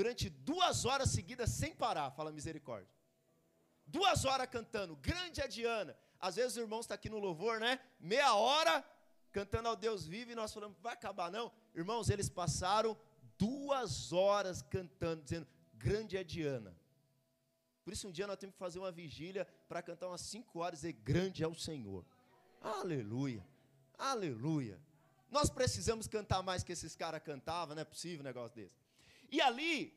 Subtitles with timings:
[0.00, 2.88] durante duas horas seguidas sem parar, fala misericórdia.
[3.86, 5.94] Duas horas cantando, grande é Diana.
[6.18, 7.78] Às vezes o irmão está aqui no louvor, né?
[7.98, 8.82] Meia hora
[9.30, 11.52] cantando ao Deus vivo e nós falamos, vai acabar não?
[11.74, 12.96] Irmãos, eles passaram
[13.36, 16.74] duas horas cantando, dizendo, grande é Diana.
[17.84, 20.78] Por isso um dia nós temos que fazer uma vigília para cantar umas cinco horas
[20.78, 22.06] e dizer, grande é o Senhor.
[22.62, 23.46] Aleluia,
[23.98, 24.80] aleluia.
[25.30, 28.80] Nós precisamos cantar mais que esses caras cantavam, não é possível um negócio desse.
[29.30, 29.96] E ali,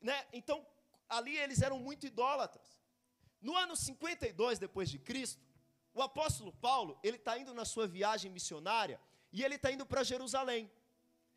[0.00, 0.66] né, então,
[1.08, 2.80] ali eles eram muito idólatras.
[3.40, 5.42] No ano 52 depois de Cristo,
[5.92, 9.00] o apóstolo Paulo, ele está indo na sua viagem missionária
[9.32, 10.70] e ele está indo para Jerusalém.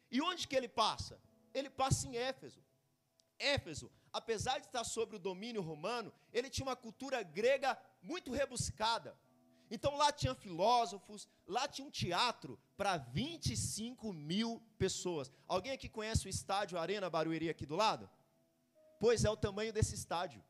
[0.10, 1.20] E onde que ele passa?
[1.54, 2.64] Ele passa em Éfeso.
[3.38, 9.18] Éfeso, apesar de estar sob o domínio romano, ele tinha uma cultura grega muito rebuscada.
[9.70, 15.32] Então lá tinha filósofos, lá tinha um teatro para 25 mil pessoas.
[15.48, 18.10] Alguém aqui conhece o estádio Arena Barueri aqui do lado?
[19.00, 20.44] Pois é o tamanho desse estádio.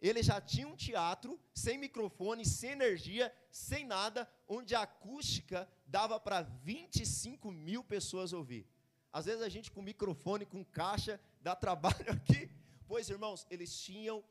[0.00, 6.18] Ele já tinha um teatro sem microfone, sem energia, sem nada, onde a acústica dava
[6.18, 8.66] para 25 mil pessoas ouvir.
[9.12, 12.50] Às vezes a gente com microfone, com caixa, dá trabalho aqui.
[12.88, 14.24] Pois, irmãos, eles tinham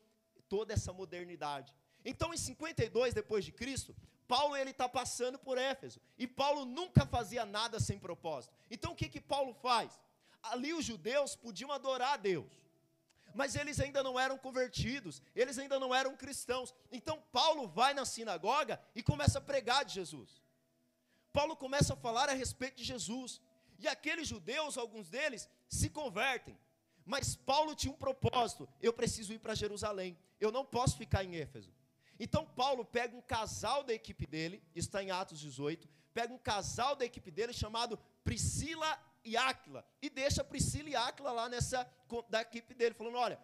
[0.47, 1.73] toda essa modernidade.
[2.05, 3.95] Então, em 52 depois de Cristo,
[4.27, 5.99] Paulo ele está passando por Éfeso.
[6.17, 8.53] E Paulo nunca fazia nada sem propósito.
[8.69, 9.99] Então, o que que Paulo faz?
[10.41, 12.69] Ali os judeus podiam adorar a Deus
[13.33, 16.73] mas eles ainda não eram convertidos, eles ainda não eram cristãos.
[16.91, 20.41] Então Paulo vai na sinagoga e começa a pregar de Jesus.
[21.31, 23.41] Paulo começa a falar a respeito de Jesus.
[23.77, 26.57] E aqueles judeus, alguns deles, se convertem.
[27.05, 31.35] Mas Paulo tinha um propósito: eu preciso ir para Jerusalém, eu não posso ficar em
[31.37, 31.73] Éfeso.
[32.19, 36.95] Então Paulo pega um casal da equipe dele, está em Atos 18, pega um casal
[36.95, 41.89] da equipe dele chamado Priscila e Áquila, e deixa Priscila e Áquila lá nessa
[42.29, 43.39] da equipe dele, falando: olha,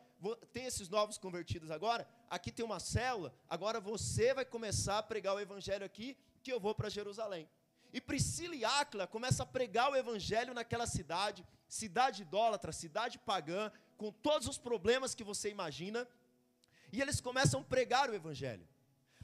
[0.52, 5.36] tem esses novos convertidos agora, aqui tem uma célula, agora você vai começar a pregar
[5.36, 7.50] o evangelho aqui, que eu vou para Jerusalém.
[7.94, 13.72] E Priscila e Áquila começam a pregar o evangelho naquela cidade, cidade idólatra, cidade pagã,
[13.96, 16.06] com todos os problemas que você imagina,
[16.96, 18.68] e eles começam a pregar o evangelho.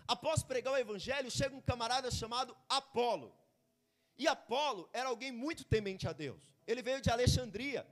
[0.08, 3.34] Após pregar o evangelho, chega um camarada chamado Apolo.
[4.18, 6.42] E Apolo era alguém muito temente a Deus.
[6.68, 7.88] Ele veio de Alexandria.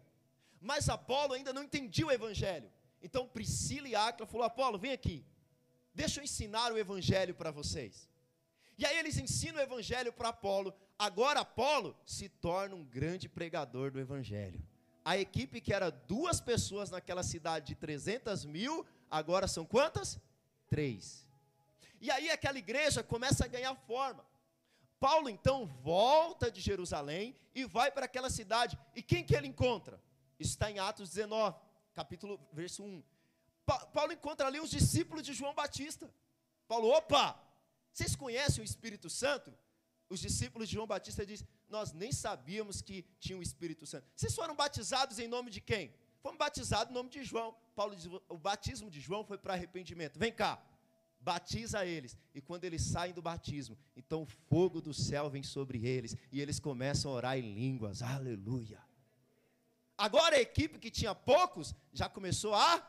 [0.59, 2.69] Mas Apolo ainda não entendia o evangelho.
[3.01, 5.25] Então Priscila e Áquila falou: Apolo, vem aqui.
[5.93, 8.09] Deixa eu ensinar o evangelho para vocês.
[8.77, 10.73] E aí eles ensinam o evangelho para Apolo.
[10.97, 14.61] Agora Apolo se torna um grande pregador do evangelho.
[15.03, 20.19] A equipe que era duas pessoas naquela cidade de 300 mil, agora são quantas?
[20.67, 21.27] Três.
[22.01, 24.25] E aí aquela igreja começa a ganhar forma.
[24.99, 28.77] Paulo então volta de Jerusalém e vai para aquela cidade.
[28.95, 30.01] E quem que ele encontra?
[30.39, 31.57] Está em Atos 19,
[31.93, 33.03] capítulo, verso 1.
[33.65, 36.09] Pa Paulo encontra ali os discípulos de João Batista.
[36.67, 37.39] Paulo, opa!
[37.91, 39.53] Vocês conhecem o Espírito Santo?
[40.09, 44.07] Os discípulos de João Batista dizem: Nós nem sabíamos que tinha o Espírito Santo.
[44.15, 45.93] Vocês foram batizados em nome de quem?
[46.21, 47.55] Fomos batizados em nome de João.
[47.75, 50.19] Paulo diz: O batismo de João foi para arrependimento.
[50.19, 50.61] Vem cá,
[51.19, 55.85] batiza eles, e quando eles saem do batismo, então o fogo do céu vem sobre
[55.85, 58.81] eles, e eles começam a orar em línguas, aleluia.
[59.97, 62.81] Agora a equipe que tinha poucos, já começou a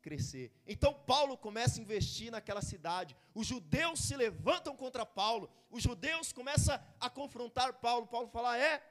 [0.00, 0.50] crescer.
[0.66, 6.32] Então Paulo começa a investir naquela cidade, os judeus se levantam contra Paulo, os judeus
[6.32, 8.82] começam a confrontar Paulo, Paulo fala, é,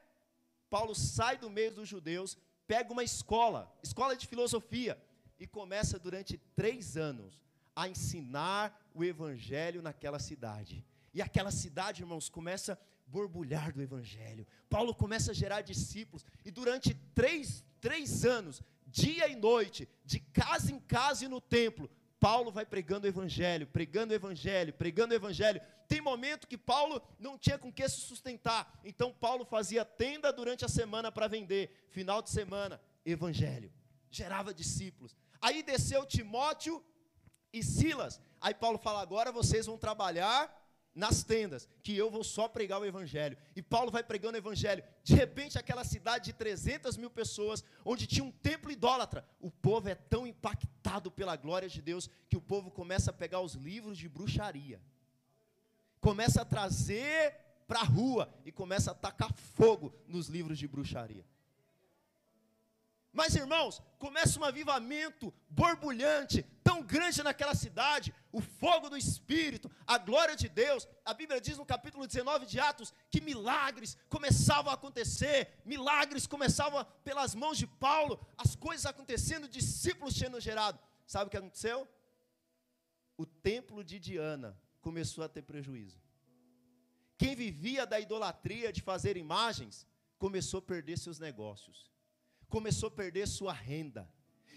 [0.70, 5.00] Paulo sai do meio dos judeus, pega uma escola, escola de filosofia,
[5.40, 7.40] e começa durante três anos
[7.74, 10.84] a ensinar o evangelho naquela cidade.
[11.14, 14.46] E aquela cidade, irmãos, começa a borbulhar do evangelho.
[14.68, 16.26] Paulo começa a gerar discípulos.
[16.44, 21.88] E durante três, três anos, dia e noite, de casa em casa e no templo,
[22.20, 25.60] Paulo vai pregando o evangelho, pregando o evangelho, pregando o evangelho.
[25.86, 28.80] Tem momento que Paulo não tinha com que se sustentar.
[28.84, 31.86] Então Paulo fazia tenda durante a semana para vender.
[31.90, 33.72] Final de semana, evangelho.
[34.10, 35.16] Gerava discípulos.
[35.40, 36.84] Aí desceu Timóteo
[37.52, 38.20] e Silas.
[38.40, 40.54] Aí Paulo fala: agora vocês vão trabalhar
[40.94, 43.36] nas tendas, que eu vou só pregar o evangelho.
[43.54, 44.82] E Paulo vai pregando o evangelho.
[45.04, 49.88] De repente, aquela cidade de 300 mil pessoas, onde tinha um templo idólatra, o povo
[49.88, 53.96] é tão impactado pela glória de Deus que o povo começa a pegar os livros
[53.96, 54.80] de bruxaria,
[56.00, 57.36] começa a trazer
[57.66, 61.24] para a rua e começa a tacar fogo nos livros de bruxaria.
[63.12, 66.42] Mas irmãos, começa um avivamento borbulhante,
[66.78, 70.86] tão grande naquela cidade, o fogo do Espírito, a glória de Deus.
[71.04, 76.84] A Bíblia diz no capítulo 19 de Atos que milagres começavam a acontecer, milagres começavam
[77.02, 80.80] pelas mãos de Paulo, as coisas acontecendo, discípulos sendo gerados.
[81.06, 81.88] Sabe o que aconteceu?
[83.16, 86.00] O templo de Diana começou a ter prejuízo.
[87.16, 89.86] Quem vivia da idolatria de fazer imagens,
[90.18, 91.90] começou a perder seus negócios,
[92.48, 94.08] começou a perder sua renda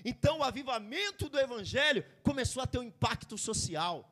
[0.03, 4.07] então o avivamento do evangelho começou a ter um impacto social.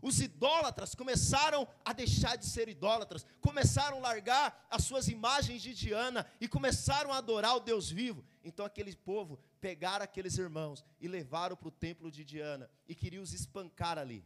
[0.00, 5.74] Os idólatras começaram a deixar de ser idólatras, começaram a largar as suas imagens de
[5.74, 8.24] Diana e começaram a adorar o Deus vivo.
[8.44, 13.22] Então aquele povo pegaram aqueles irmãos e levaram para o templo de Diana e queriam
[13.22, 14.24] os espancar ali.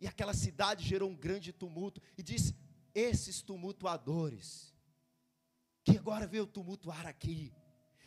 [0.00, 2.56] E aquela cidade gerou um grande tumulto e disse:
[2.92, 4.74] esses tumultuadores,
[5.84, 7.52] que agora veio tumultuar aqui,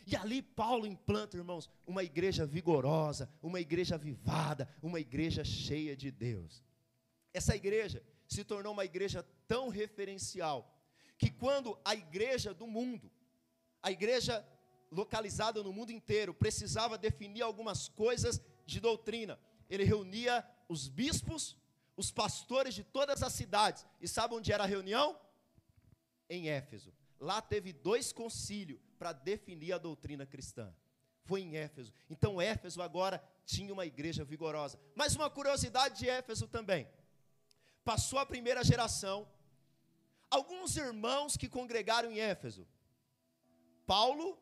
[0.05, 6.11] e ali Paulo implanta, irmãos, uma igreja vigorosa, uma igreja avivada, uma igreja cheia de
[6.11, 6.63] Deus.
[7.33, 10.71] Essa igreja se tornou uma igreja tão referencial
[11.17, 13.11] que quando a igreja do mundo,
[13.81, 14.45] a igreja
[14.91, 21.57] localizada no mundo inteiro, precisava definir algumas coisas de doutrina, ele reunia os bispos,
[21.97, 23.85] os pastores de todas as cidades.
[23.99, 25.17] E sabe onde era a reunião?
[26.29, 26.93] Em Éfeso.
[27.19, 30.73] Lá teve dois concílios para definir a doutrina cristã.
[31.23, 31.93] Foi em Éfeso.
[32.09, 34.79] Então Éfeso agora tinha uma igreja vigorosa.
[34.95, 36.87] Mas uma curiosidade de Éfeso também.
[37.83, 39.27] Passou a primeira geração.
[40.29, 42.67] Alguns irmãos que congregaram em Éfeso.
[43.85, 44.37] Paulo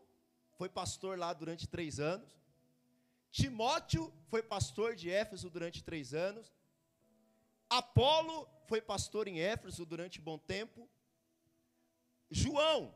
[0.58, 2.38] foi pastor lá durante três anos.
[3.32, 6.54] Timóteo foi pastor de Éfeso durante três anos.
[7.70, 10.88] Apolo foi pastor em Éfeso durante um bom tempo.
[12.34, 12.94] João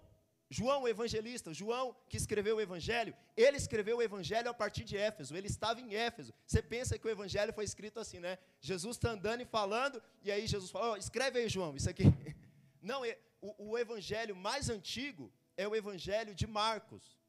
[0.49, 4.95] João, o evangelista, João que escreveu o evangelho, ele escreveu o evangelho a partir de
[4.95, 6.33] Éfeso, ele estava em Éfeso.
[6.45, 8.37] Você pensa que o evangelho foi escrito assim, né?
[8.61, 12.03] Jesus está andando e falando, e aí Jesus fala: oh, escreve aí, João, isso aqui.
[12.81, 13.01] Não,
[13.41, 17.19] o, o evangelho mais antigo é o evangelho de Marcos.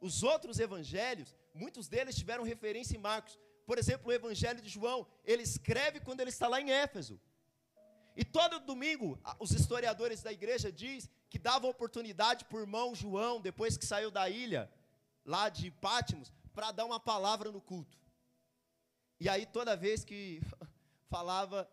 [0.00, 3.38] Os outros evangelhos, muitos deles tiveram referência em Marcos.
[3.64, 7.20] Por exemplo, o evangelho de João, ele escreve quando ele está lá em Éfeso.
[8.20, 13.40] E todo domingo, os historiadores da igreja diz que dava oportunidade para o irmão João,
[13.40, 14.68] depois que saiu da ilha,
[15.24, 17.96] lá de Pátimos, para dar uma palavra no culto.
[19.20, 20.42] E aí, toda vez que
[21.08, 21.70] falava,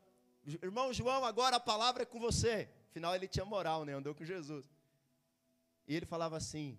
[0.62, 2.70] irmão João, agora a palavra é com você.
[2.92, 3.94] Afinal, ele tinha moral, né?
[3.94, 4.72] Andou com Jesus.
[5.88, 6.78] E ele falava assim: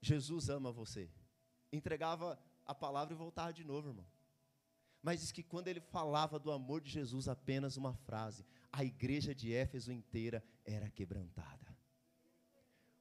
[0.00, 1.10] Jesus ama você.
[1.72, 4.15] Entregava a palavra e voltava de novo, irmão
[5.06, 9.32] mas diz que quando ele falava do amor de Jesus, apenas uma frase, a igreja
[9.32, 11.78] de Éfeso inteira era quebrantada.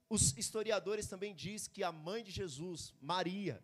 [0.07, 3.59] Os historiadores também dizem que a mãe de Jesus, Maria,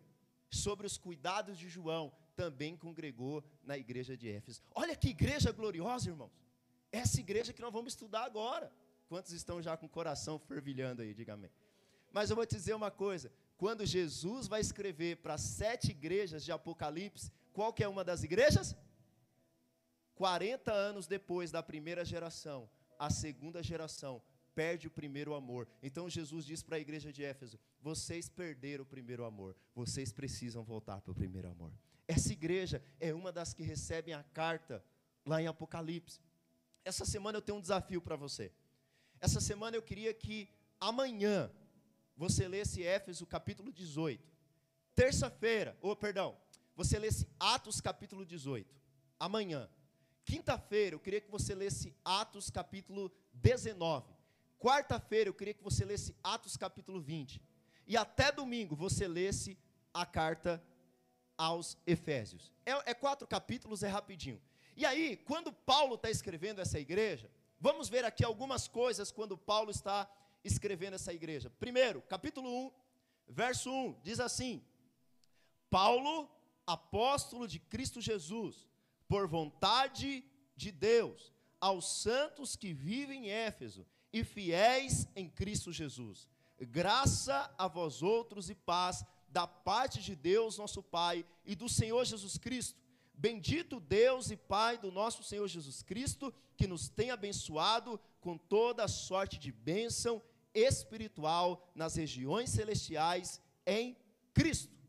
[0.50, 4.60] sobre os cuidados de João, também congregou na igreja de Éfeso.
[4.74, 6.32] Olha que igreja gloriosa, irmãos.
[6.90, 8.72] Essa igreja que nós vamos estudar agora.
[9.08, 11.52] Quantos estão já com o coração fervilhando aí, diga amém.
[12.10, 16.50] Mas eu vou te dizer uma coisa: quando Jesus vai escrever para sete igrejas de
[16.50, 18.76] Apocalipse, qual que é uma das igrejas?
[20.14, 22.68] 40 anos depois da primeira geração,
[22.98, 24.22] a segunda geração
[24.54, 25.68] perde o primeiro amor.
[25.82, 30.62] Então Jesus diz para a igreja de Éfeso: vocês perderam o primeiro amor, vocês precisam
[30.62, 31.72] voltar para o primeiro amor.
[32.06, 34.84] Essa igreja é uma das que recebem a carta
[35.24, 36.20] lá em Apocalipse.
[36.84, 38.52] Essa semana eu tenho um desafio para você.
[39.20, 40.48] Essa semana eu queria que
[40.80, 41.50] amanhã
[42.16, 44.30] você lesse Éfeso capítulo 18.
[44.94, 46.36] Terça-feira, ou oh, perdão,
[46.74, 48.74] você lesse Atos capítulo 18,
[49.18, 49.68] amanhã.
[50.24, 54.12] Quinta-feira, eu queria que você lesse Atos capítulo 19.
[54.58, 57.42] Quarta-feira, eu queria que você lesse Atos capítulo 20.
[57.86, 59.58] E até domingo, você lesse
[59.92, 60.62] a carta
[61.36, 62.52] aos Efésios.
[62.64, 64.40] É, é quatro capítulos, é rapidinho.
[64.76, 69.70] E aí, quando Paulo está escrevendo essa igreja, vamos ver aqui algumas coisas quando Paulo
[69.70, 70.08] está
[70.44, 71.50] escrevendo essa igreja.
[71.50, 72.72] Primeiro, capítulo 1,
[73.28, 74.64] verso 1, diz assim:
[75.68, 76.30] Paulo
[76.72, 78.68] apóstolo de Cristo Jesus,
[79.08, 80.24] por vontade
[80.56, 86.28] de Deus, aos santos que vivem em Éfeso e fiéis em Cristo Jesus.
[86.60, 92.04] Graça a vós outros e paz da parte de Deus, nosso Pai, e do Senhor
[92.04, 92.80] Jesus Cristo.
[93.14, 98.86] Bendito Deus e Pai do nosso Senhor Jesus Cristo, que nos tem abençoado com toda
[98.88, 100.22] sorte de bênção
[100.54, 103.96] espiritual nas regiões celestiais em
[104.34, 104.81] Cristo.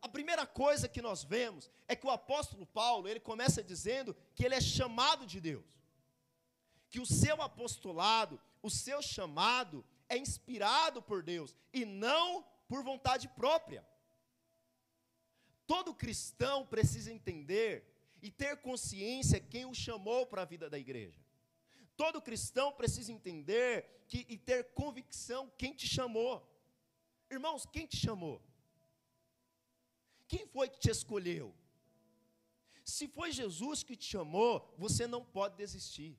[0.00, 4.44] A primeira coisa que nós vemos é que o apóstolo Paulo, ele começa dizendo que
[4.44, 5.66] ele é chamado de Deus.
[6.88, 13.28] Que o seu apostolado, o seu chamado é inspirado por Deus e não por vontade
[13.28, 13.86] própria.
[15.66, 17.84] Todo cristão precisa entender
[18.22, 21.20] e ter consciência quem o chamou para a vida da igreja.
[21.96, 26.46] Todo cristão precisa entender que, e ter convicção quem te chamou.
[27.30, 28.40] Irmãos, quem te chamou?
[30.28, 31.54] Quem foi que te escolheu?
[32.84, 36.18] Se foi Jesus que te chamou, você não pode desistir.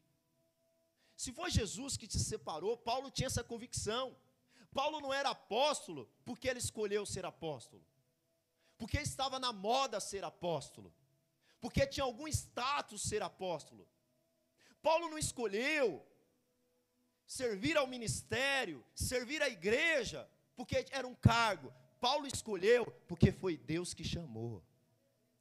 [1.15, 4.15] Se foi Jesus que te separou, Paulo tinha essa convicção.
[4.73, 7.83] Paulo não era apóstolo porque ele escolheu ser apóstolo,
[8.77, 10.93] porque estava na moda ser apóstolo,
[11.59, 13.87] porque tinha algum status ser apóstolo.
[14.81, 16.05] Paulo não escolheu
[17.25, 21.73] servir ao ministério, servir à igreja, porque era um cargo.
[21.99, 24.63] Paulo escolheu porque foi Deus que chamou.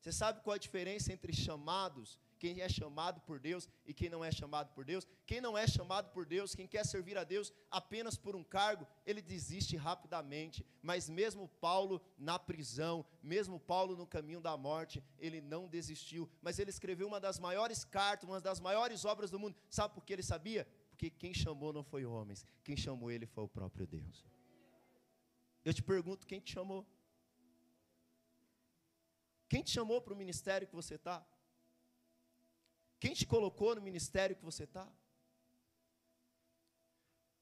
[0.00, 4.24] Você sabe qual a diferença entre chamados, quem é chamado por Deus e quem não
[4.24, 5.04] é chamado por Deus?
[5.26, 8.86] Quem não é chamado por Deus, quem quer servir a Deus apenas por um cargo,
[9.04, 10.64] ele desiste rapidamente.
[10.80, 16.30] Mas mesmo Paulo na prisão, mesmo Paulo no caminho da morte, ele não desistiu.
[16.40, 19.56] Mas ele escreveu uma das maiores cartas, uma das maiores obras do mundo.
[19.68, 20.68] Sabe por que ele sabia?
[20.90, 24.24] Porque quem chamou não foi homens, quem chamou ele foi o próprio Deus.
[25.66, 26.82] Eu te pergunto, quem te chamou?
[29.48, 31.26] Quem te chamou para o ministério que você está?
[33.00, 34.86] Quem te colocou no ministério que você está?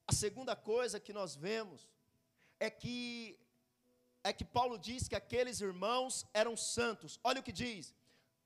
[0.07, 1.87] A segunda coisa que nós vemos
[2.59, 3.39] é que
[4.23, 7.19] é que Paulo diz que aqueles irmãos eram santos.
[7.23, 7.93] Olha o que diz: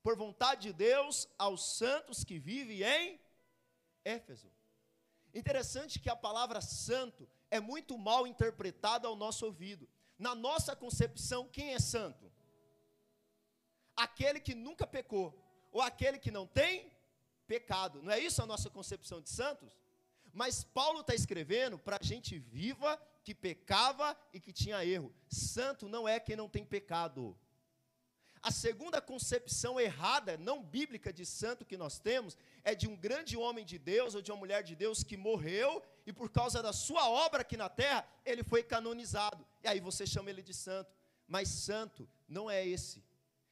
[0.04, 3.18] por vontade de Deus aos santos que vivem em
[4.04, 4.52] Éfeso.
[5.34, 9.88] Interessante que a palavra santo é muito mal interpretada ao nosso ouvido.
[10.18, 12.30] Na nossa concepção, quem é santo?
[14.00, 15.38] aquele que nunca pecou,
[15.72, 16.92] ou aquele que não tem
[17.46, 18.02] pecado.
[18.02, 19.78] Não é isso a nossa concepção de santos?
[20.34, 25.14] Mas Paulo está escrevendo para gente viva, que pecava e que tinha erro.
[25.28, 27.38] Santo não é quem não tem pecado.
[28.42, 33.36] A segunda concepção errada, não bíblica de santo que nós temos, é de um grande
[33.36, 36.72] homem de Deus ou de uma mulher de Deus que morreu e por causa da
[36.72, 39.46] sua obra aqui na terra, ele foi canonizado.
[39.64, 40.96] E aí você chama ele de santo.
[41.28, 43.04] Mas santo não é esse.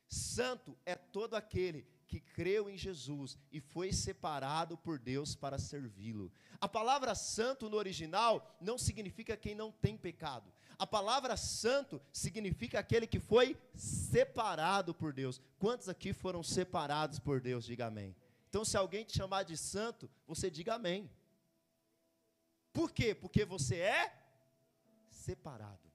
[0.08, 6.32] Santo é todo aquele que creu em Jesus e foi separado por Deus para servi-lo.
[6.62, 10.52] A palavra santo no original não significa quem não tem pecado.
[10.80, 15.42] A palavra santo significa aquele que foi separado por Deus.
[15.58, 17.66] Quantos aqui foram separados por Deus?
[17.66, 18.16] Diga amém.
[18.48, 21.10] Então, se alguém te chamar de santo, você diga amém.
[22.72, 23.16] Por quê?
[23.16, 24.14] Porque você é
[25.10, 25.92] separado.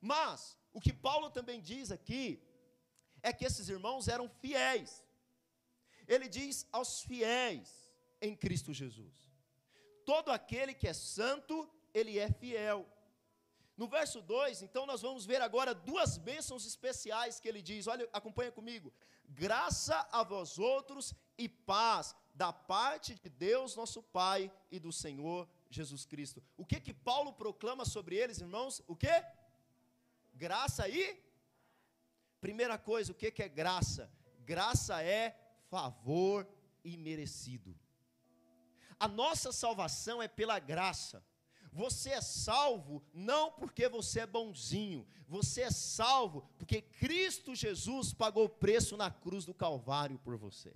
[0.00, 2.42] Mas, o que Paulo também diz aqui
[3.22, 5.04] é que esses irmãos eram fiéis.
[6.08, 9.30] Ele diz aos fiéis em Cristo Jesus.
[10.06, 12.86] Todo aquele que é santo, ele é fiel.
[13.76, 17.86] No verso 2, então nós vamos ver agora duas bênçãos especiais que ele diz.
[17.86, 18.92] Olha, acompanha comigo.
[19.28, 25.48] Graça a vós outros e paz da parte de Deus, nosso Pai e do Senhor
[25.68, 26.42] Jesus Cristo.
[26.56, 28.82] O que que Paulo proclama sobre eles, irmãos?
[28.86, 29.24] O que?
[30.34, 31.26] Graça e
[32.40, 34.10] Primeira coisa, o que é graça?
[34.44, 35.36] Graça é
[35.68, 36.46] favor
[36.84, 37.76] imerecido.
[39.00, 41.24] A nossa salvação é pela graça.
[41.76, 48.46] Você é salvo não porque você é bonzinho, você é salvo porque Cristo Jesus pagou
[48.46, 50.74] o preço na cruz do Calvário por você.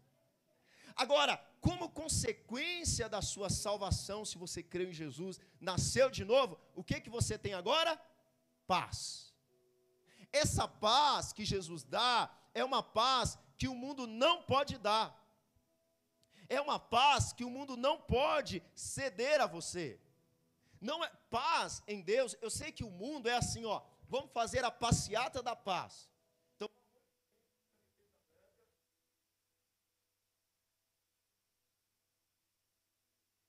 [0.94, 6.84] Agora, como consequência da sua salvação, se você creu em Jesus, nasceu de novo, o
[6.84, 7.98] que que você tem agora?
[8.66, 9.32] Paz.
[10.30, 15.18] Essa paz que Jesus dá é uma paz que o mundo não pode dar.
[16.46, 19.98] É uma paz que o mundo não pode ceder a você.
[20.80, 22.36] Não é paz em Deus.
[22.40, 23.82] Eu sei que o mundo é assim, ó.
[24.08, 26.10] Vamos fazer a passeata da paz.
[26.56, 26.70] Então,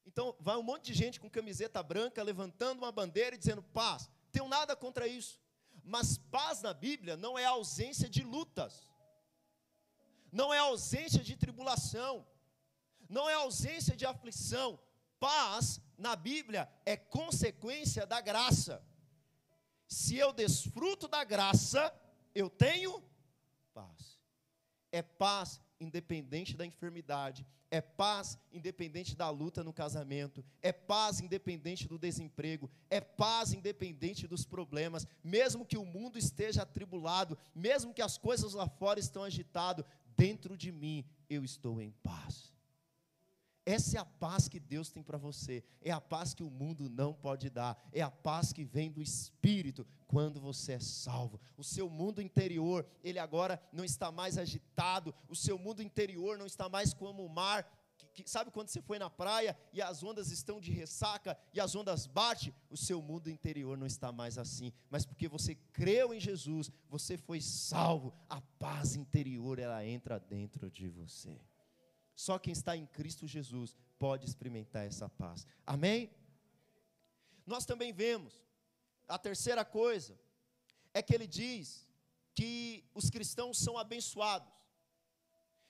[0.06, 4.10] então vai um monte de gente com camiseta branca levantando uma bandeira e dizendo paz.
[4.32, 5.40] Tenho nada contra isso.
[5.84, 8.90] Mas paz na Bíblia não é ausência de lutas,
[10.32, 12.28] não é ausência de tribulação,
[13.10, 14.80] não é ausência de aflição.
[15.20, 18.84] Paz na Bíblia é consequência da graça.
[19.88, 21.94] Se eu desfruto da graça,
[22.34, 23.04] eu tenho
[23.74, 24.20] paz.
[24.92, 31.88] É paz independente da enfermidade, é paz independente da luta no casamento, é paz independente
[31.88, 38.02] do desemprego, é paz independente dos problemas, mesmo que o mundo esteja atribulado, mesmo que
[38.02, 39.86] as coisas lá fora estão agitadas,
[40.18, 42.51] dentro de mim eu estou em paz.
[43.72, 45.64] Essa é a paz que Deus tem para você.
[45.82, 47.82] É a paz que o mundo não pode dar.
[47.94, 51.40] É a paz que vem do Espírito quando você é salvo.
[51.56, 55.16] O seu mundo interior, ele agora não está mais agitado.
[55.30, 57.66] O seu mundo interior não está mais como o mar.
[57.98, 61.62] Que, que, sabe quando você foi na praia e as ondas estão de ressaca e
[61.62, 62.54] as ondas batem?
[62.70, 64.74] O seu mundo interior não está mais assim.
[64.90, 68.14] Mas porque você creu em Jesus, você foi salvo.
[68.30, 71.40] A paz interior, ela entra dentro de você.
[72.26, 75.44] Só quem está em Cristo Jesus pode experimentar essa paz.
[75.66, 76.00] Amém?
[77.48, 78.46] Nós também vemos,
[79.08, 80.14] a terceira coisa,
[80.94, 81.88] é que ele diz
[82.36, 84.54] que os cristãos são abençoados.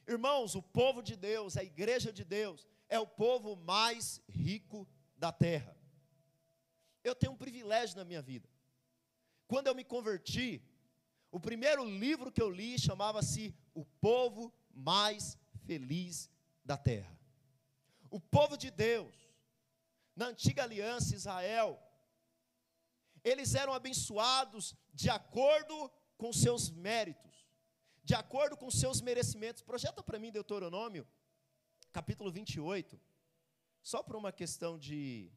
[0.06, 5.32] Irmãos, o povo de Deus, a igreja de Deus, é o povo mais rico da
[5.32, 5.74] terra.
[7.02, 8.50] Eu tenho um privilégio na minha vida.
[9.48, 10.62] Quando eu me converti,
[11.32, 16.30] o primeiro livro que eu li chamava-se O Povo Mais Feliz
[16.64, 17.18] da terra.
[18.10, 19.16] O povo de Deus,
[20.16, 21.82] na antiga aliança Israel,
[23.24, 27.48] eles eram abençoados de acordo com seus méritos,
[28.04, 29.62] de acordo com seus merecimentos.
[29.62, 31.08] Projeta para mim Deuteronômio,
[31.92, 33.00] capítulo 28,
[33.82, 35.32] só por uma questão de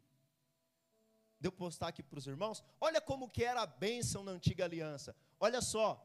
[1.44, 2.64] de eu postar aqui para os irmãos.
[2.80, 5.14] Olha como que era a bênção na antiga aliança.
[5.38, 6.02] Olha só,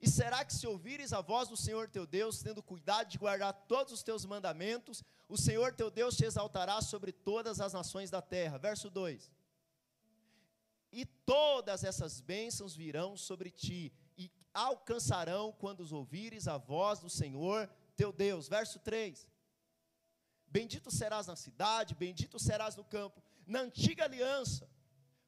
[0.00, 3.52] e será que se ouvires a voz do Senhor teu Deus, tendo cuidado de guardar
[3.66, 8.20] todos os teus mandamentos, o Senhor teu Deus te exaltará sobre todas as nações da
[8.20, 8.58] terra.
[8.58, 9.30] Verso 2.
[10.92, 17.10] E todas essas bênçãos virão sobre ti e alcançarão quando os ouvires a voz do
[17.10, 18.48] Senhor teu Deus.
[18.48, 19.26] Verso 3.
[20.46, 23.20] Bendito serás na cidade, bendito serás no campo.
[23.46, 24.70] Na antiga aliança,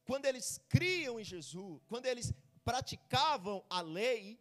[0.05, 2.33] quando eles criam em Jesus, quando eles
[2.65, 4.39] praticavam a lei,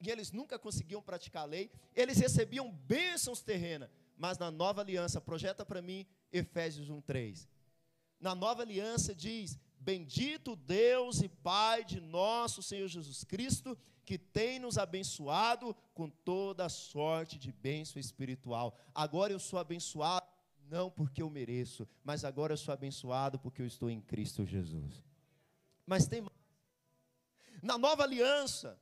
[0.00, 5.20] e eles nunca conseguiam praticar a lei, eles recebiam bênçãos terrenas, mas na nova aliança,
[5.20, 7.48] projeta para mim Efésios 1:3.
[8.20, 14.58] Na nova aliança diz: Bendito Deus e Pai de nosso Senhor Jesus Cristo, que tem
[14.58, 18.76] nos abençoado com toda sorte de bênção espiritual.
[18.94, 20.26] Agora eu sou abençoado
[20.68, 25.02] não porque eu mereço, mas agora eu sou abençoado porque eu estou em Cristo Jesus.
[25.86, 26.36] Mas tem mais.
[27.62, 28.78] Na nova aliança,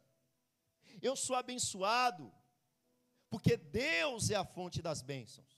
[1.03, 2.33] eu sou abençoado,
[3.29, 5.57] porque Deus é a fonte das bênçãos.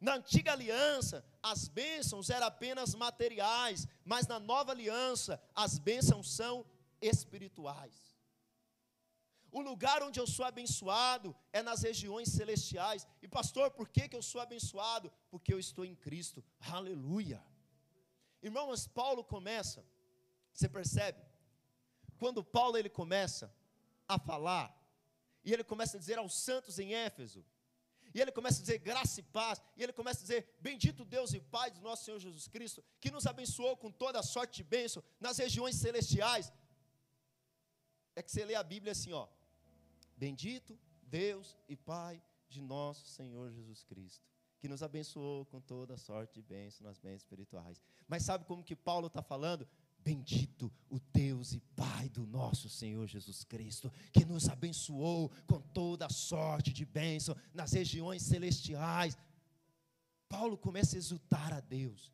[0.00, 6.66] Na antiga aliança, as bênçãos eram apenas materiais, mas na nova aliança, as bênçãos são
[7.00, 8.14] espirituais.
[9.50, 13.06] O lugar onde eu sou abençoado é nas regiões celestiais.
[13.22, 15.10] E pastor, por que, que eu sou abençoado?
[15.30, 16.44] Porque eu estou em Cristo.
[16.60, 17.42] Aleluia.
[18.42, 19.82] Irmãos, Paulo começa,
[20.52, 21.24] você percebe?
[22.18, 23.50] Quando Paulo ele começa,
[24.08, 24.74] a falar,
[25.44, 27.44] e ele começa a dizer aos santos em Éfeso,
[28.14, 31.34] e ele começa a dizer graça e paz, e ele começa a dizer: Bendito Deus
[31.34, 34.64] e Pai do nosso Senhor Jesus Cristo, que nos abençoou com toda a sorte de
[34.64, 36.50] bênção nas regiões celestiais.
[38.14, 39.28] É que você lê a Bíblia assim, ó.
[40.16, 44.24] Bendito Deus e Pai de nosso Senhor Jesus Cristo,
[44.58, 47.82] que nos abençoou com toda a sorte de bênção nas bênçãos espirituais.
[48.08, 49.68] Mas sabe como que Paulo está falando?
[50.06, 56.08] Bendito o Deus e Pai do nosso Senhor Jesus Cristo, que nos abençoou com toda
[56.08, 59.18] sorte de bênção nas regiões celestiais.
[60.28, 62.12] Paulo começa a exultar a Deus.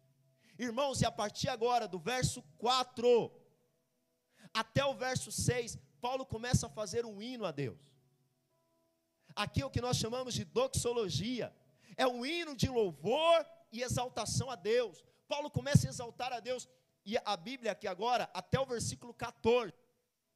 [0.58, 3.30] Irmãos, e a partir agora, do verso 4
[4.54, 7.92] até o verso 6, Paulo começa a fazer um hino a Deus.
[9.36, 11.54] Aqui é o que nós chamamos de doxologia,
[11.94, 15.04] é um hino de louvor e exaltação a Deus.
[15.28, 16.66] Paulo começa a exaltar a Deus
[17.04, 19.72] e a Bíblia aqui agora, até o versículo 14,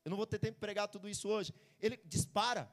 [0.04, 2.72] eu não vou ter tempo de pregar tudo isso hoje, ele dispara.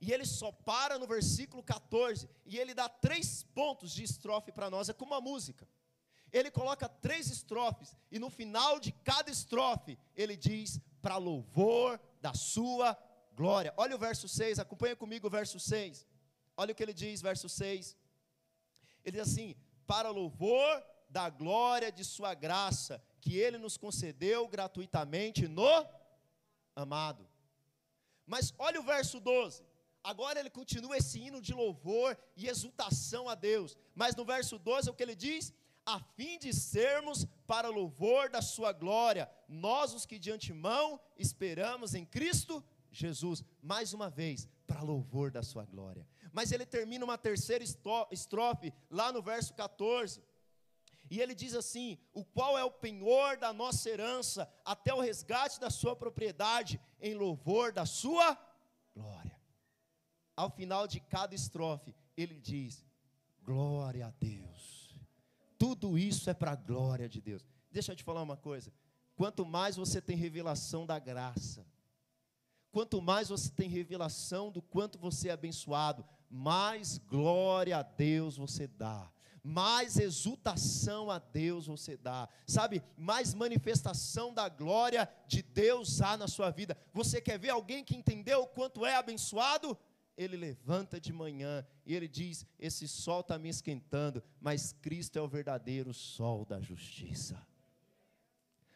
[0.00, 4.68] E ele só para no versículo 14, e ele dá três pontos de estrofe para
[4.68, 5.68] nós, é como uma música.
[6.32, 12.34] Ele coloca três estrofes, e no final de cada estrofe, ele diz: para louvor da
[12.34, 12.98] sua
[13.34, 13.72] glória.
[13.76, 16.06] Olha o verso 6, acompanha comigo o verso 6.
[16.56, 17.96] Olha o que ele diz, verso 6.
[19.04, 19.54] Ele diz assim:
[19.86, 25.86] para louvor da glória de Sua graça, que Ele nos concedeu gratuitamente no
[26.74, 27.28] amado.
[28.26, 29.62] Mas olha o verso 12.
[30.02, 33.76] Agora ele continua esse hino de louvor e exultação a Deus.
[33.94, 35.52] Mas no verso 12 é o que ele diz:
[35.86, 41.94] a fim de sermos para louvor da Sua glória, nós os que de antemão esperamos
[41.94, 43.44] em Cristo Jesus.
[43.62, 46.06] Mais uma vez, para louvor da Sua glória.
[46.32, 47.62] Mas ele termina uma terceira
[48.10, 50.22] estrofe, lá no verso 14
[51.12, 55.60] e ele diz assim: o qual é o penhor da nossa herança, até o resgate
[55.60, 58.34] da sua propriedade, em louvor da sua
[58.94, 59.38] glória.
[60.34, 62.82] Ao final de cada estrofe, ele diz:
[63.42, 64.96] Glória a Deus.
[65.58, 67.44] Tudo isso é para a glória de Deus.
[67.70, 68.72] Deixa eu te falar uma coisa.
[69.14, 71.66] Quanto mais você tem revelação da graça,
[72.70, 78.66] quanto mais você tem revelação do quanto você é abençoado, mais glória a Deus você
[78.66, 79.11] dá
[79.42, 82.82] mais exultação a Deus você dá, sabe?
[82.96, 86.76] Mais manifestação da glória de Deus há na sua vida.
[86.92, 89.76] Você quer ver alguém que entendeu o quanto é abençoado?
[90.16, 95.22] Ele levanta de manhã e ele diz: Esse sol está me esquentando, mas Cristo é
[95.22, 97.40] o verdadeiro sol da justiça.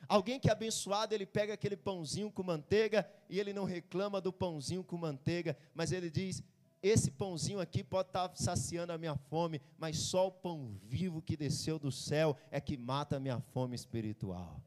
[0.08, 4.32] Alguém que é abençoado, ele pega aquele pãozinho com manteiga e ele não reclama do
[4.32, 6.42] pãozinho com manteiga, mas ele diz:
[6.88, 11.36] esse pãozinho aqui pode estar saciando a minha fome, mas só o pão vivo que
[11.36, 14.62] desceu do céu é que mata a minha fome espiritual.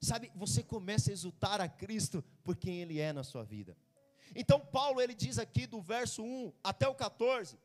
[0.00, 3.76] Sabe, você começa a exultar a Cristo por quem Ele é na sua vida.
[4.34, 7.58] Então, Paulo, ele diz aqui do verso 1 até o 14,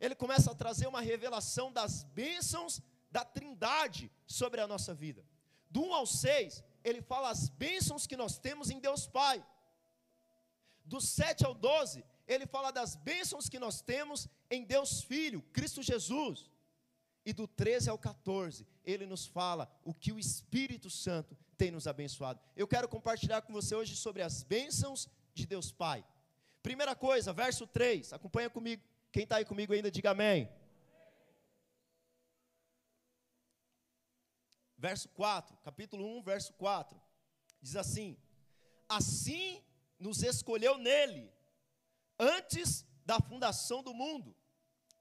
[0.00, 5.24] ele começa a trazer uma revelação das bênçãos da Trindade sobre a nossa vida.
[5.70, 9.44] Do 1 ao 6, ele fala as bênçãos que nós temos em Deus Pai.
[10.84, 15.82] Do 7 ao 12, ele fala das bênçãos que nós temos em Deus Filho, Cristo
[15.82, 16.50] Jesus.
[17.24, 21.86] E do 13 ao 14, ele nos fala o que o Espírito Santo tem nos
[21.86, 22.40] abençoado.
[22.56, 26.04] Eu quero compartilhar com você hoje sobre as bênçãos de Deus Pai.
[26.62, 28.82] Primeira coisa, verso 3, acompanha comigo.
[29.12, 30.48] Quem está aí comigo ainda, diga amém.
[34.76, 37.00] Verso 4, capítulo 1, verso 4,
[37.60, 38.16] diz assim:
[38.88, 39.62] Assim
[39.96, 41.30] nos escolheu nele
[42.18, 44.34] antes da fundação do mundo,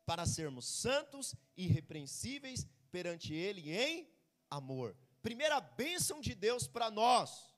[0.06, 4.10] para sermos santos e irrepreensíveis perante Ele em
[4.50, 4.95] amor.
[5.21, 7.54] Primeira bênção de Deus para nós,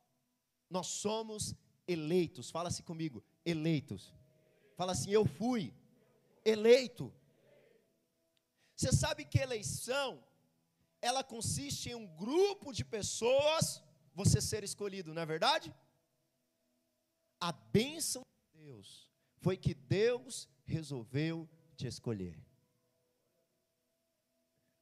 [0.70, 1.56] nós somos
[1.88, 2.52] eleitos.
[2.52, 4.14] Fala-se assim comigo, eleitos.
[4.76, 5.74] Fala assim, eu fui
[6.44, 7.14] eleito.
[8.76, 10.24] Você sabe que eleição,
[11.02, 13.82] ela consiste em um grupo de pessoas,
[14.14, 15.74] você ser escolhido, não é verdade?
[17.40, 19.13] A bênção de Deus
[19.44, 22.36] foi que Deus resolveu te escolher.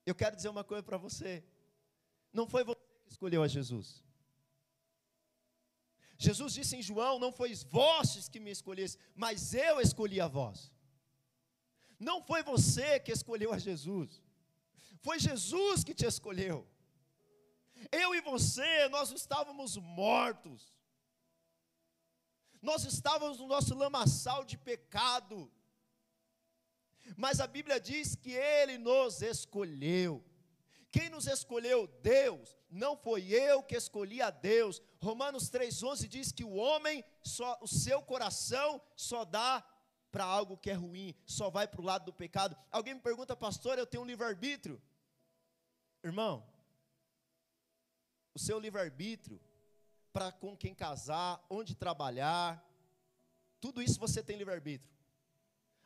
[0.05, 1.43] Eu quero dizer uma coisa para você.
[2.31, 4.03] Não foi você que escolheu a Jesus.
[6.15, 10.71] Jesus disse em João: Não fois vós que me escolhesse, mas eu escolhi a vós.
[11.99, 14.21] Não foi você que escolheu a Jesus,
[15.01, 16.67] foi Jesus que te escolheu.
[17.91, 20.71] Eu e você, nós estávamos mortos,
[22.61, 25.51] nós estávamos no nosso lamaçal de pecado.
[27.17, 30.23] Mas a Bíblia diz que Ele nos escolheu.
[30.91, 31.87] Quem nos escolheu?
[32.01, 32.55] Deus.
[32.69, 34.81] Não foi eu que escolhi a Deus.
[34.99, 39.65] Romanos 3,11 diz que o homem, só, o seu coração só dá
[40.11, 42.55] para algo que é ruim, só vai para o lado do pecado.
[42.69, 44.81] Alguém me pergunta, pastor, eu tenho um livre-arbítrio.
[46.03, 46.45] Irmão,
[48.33, 49.39] o seu livre-arbítrio
[50.11, 52.63] para com quem casar, onde trabalhar.
[53.59, 54.91] Tudo isso você tem livre-arbítrio.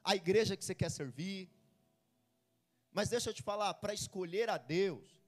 [0.04, 1.50] A igreja que você quer servir.
[2.92, 5.22] Mas deixa eu te falar, para escolher a Deus,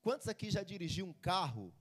[0.00, 1.72] quantos aqui já dirigiu um carro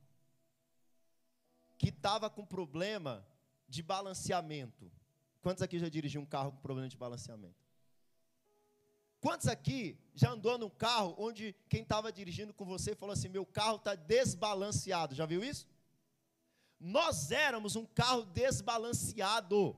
[1.77, 3.25] que estava com problema
[3.67, 4.91] de balanceamento?
[5.41, 7.65] Quantos aqui já dirigiu um carro com problema de balanceamento?
[9.21, 13.45] Quantos aqui já andou num carro onde quem estava dirigindo com você falou assim: meu
[13.45, 15.15] carro está desbalanceado?
[15.15, 15.65] Já viu isso?
[16.79, 19.75] Nós éramos um carro desbalanceado.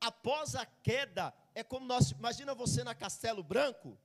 [0.00, 3.98] Após a queda, é como nós, imagina você na Castelo Branco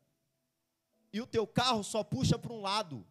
[1.14, 3.06] e o teu carro só puxa para um lado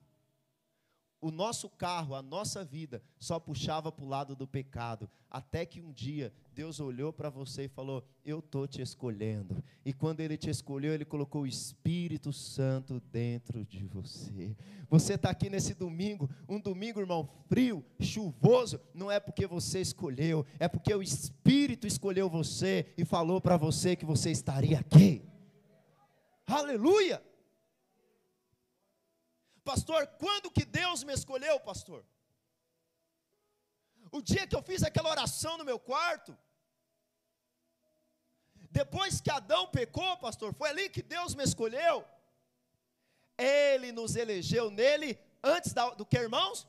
[1.24, 5.80] o nosso carro, a nossa vida, só puxava para o lado do pecado, até que
[5.80, 9.64] um dia Deus olhou para você e falou: Eu estou te escolhendo.
[9.86, 14.54] E quando Ele te escolheu, Ele colocou o Espírito Santo dentro de você.
[14.90, 20.44] Você está aqui nesse domingo, um domingo, irmão, frio, chuvoso, não é porque você escolheu,
[20.58, 25.22] é porque o Espírito escolheu você e falou para você que você estaria aqui.
[26.46, 27.22] Aleluia!
[29.64, 32.04] Pastor, quando que Deus me escolheu, pastor?
[34.12, 36.36] O dia que eu fiz aquela oração no meu quarto,
[38.70, 42.06] depois que Adão pecou, pastor, foi ali que Deus me escolheu.
[43.38, 46.66] Ele nos elegeu nele antes do que, irmãos?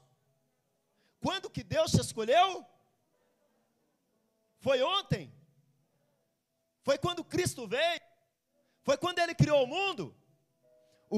[1.19, 2.65] Quando que Deus te escolheu?
[4.59, 5.33] Foi ontem?
[6.81, 8.01] Foi quando Cristo veio?
[8.83, 10.15] Foi quando ele criou o mundo?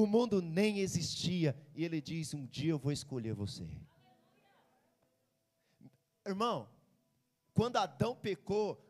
[0.02, 3.68] O mundo nem existia, e ele diz: Um dia eu vou escolher você.
[6.24, 6.68] Irmão,
[7.52, 8.80] quando Adão pecou,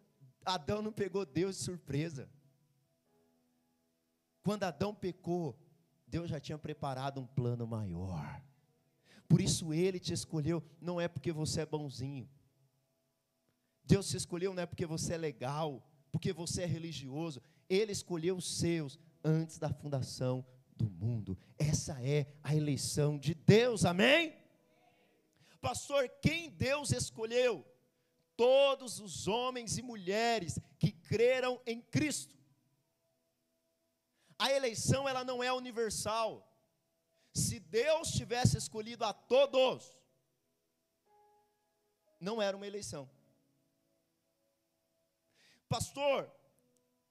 [0.45, 2.29] Adão não pegou Deus de surpresa.
[4.43, 5.59] Quando Adão pecou,
[6.07, 8.43] Deus já tinha preparado um plano maior.
[9.29, 12.29] Por isso ele te escolheu, não é porque você é bonzinho.
[13.85, 17.41] Deus te escolheu não é porque você é legal, porque você é religioso.
[17.69, 20.45] Ele escolheu os seus antes da fundação
[20.79, 21.37] do mundo.
[21.59, 24.35] Essa é a eleição de Deus, amém?
[25.61, 27.67] Pastor, quem Deus escolheu?
[28.37, 32.39] Todos os homens e mulheres que creram em Cristo.
[34.39, 36.49] A eleição ela não é universal.
[37.35, 39.99] Se Deus tivesse escolhido a todos,
[42.21, 43.11] não era uma eleição.
[45.69, 46.33] Pastor,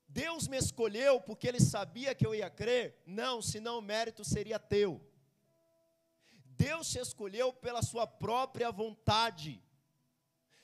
[0.08, 3.02] Deus me escolheu porque Ele sabia que eu ia crer?
[3.06, 5.02] Não, senão o mérito seria teu.
[6.58, 9.62] Deus te escolheu pela sua própria vontade.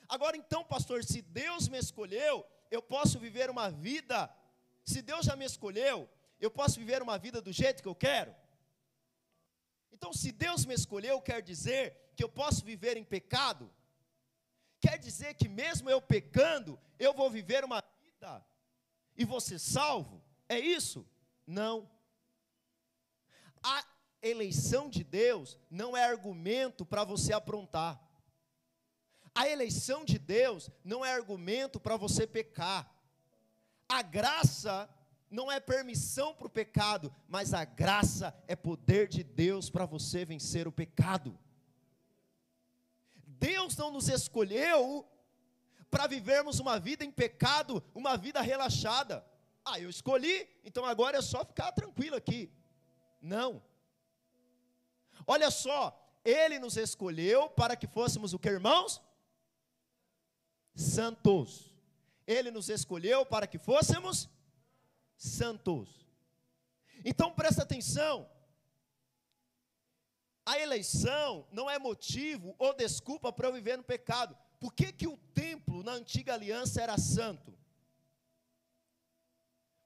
[0.08, 4.34] Agora então, pastor, se Deus me escolheu, eu posso viver uma vida,
[4.84, 6.08] se Deus já me escolheu,
[6.40, 8.34] eu posso viver uma vida do jeito que eu quero?
[9.92, 13.70] Então, se Deus me escolheu, quer dizer que eu posso viver em pecado?
[14.80, 18.44] Quer dizer que mesmo eu pecando, eu vou viver uma vida
[19.16, 20.22] e ser salvo?
[20.48, 21.06] É isso?
[21.46, 21.90] Não.
[23.62, 23.84] A
[24.22, 28.00] eleição de Deus não é argumento para você aprontar.
[29.34, 32.90] A eleição de Deus não é argumento para você pecar.
[33.88, 34.88] A graça
[35.30, 40.24] não é permissão para o pecado, mas a graça é poder de Deus para você
[40.24, 41.36] vencer o pecado.
[43.26, 45.06] Deus não nos escolheu
[45.94, 49.24] para vivermos uma vida em pecado, uma vida relaxada.
[49.64, 52.50] Ah, eu escolhi, então agora é só ficar tranquilo aqui.
[53.22, 53.62] Não.
[55.24, 59.00] Olha só, Ele nos escolheu para que fôssemos o que, irmãos?
[60.74, 61.72] Santos.
[62.26, 64.28] Ele nos escolheu para que fôssemos
[65.16, 66.08] santos.
[67.04, 68.28] Então presta atenção.
[70.44, 74.36] A eleição não é motivo ou desculpa para eu viver no pecado.
[74.64, 77.52] Por que, que o templo na antiga aliança era santo?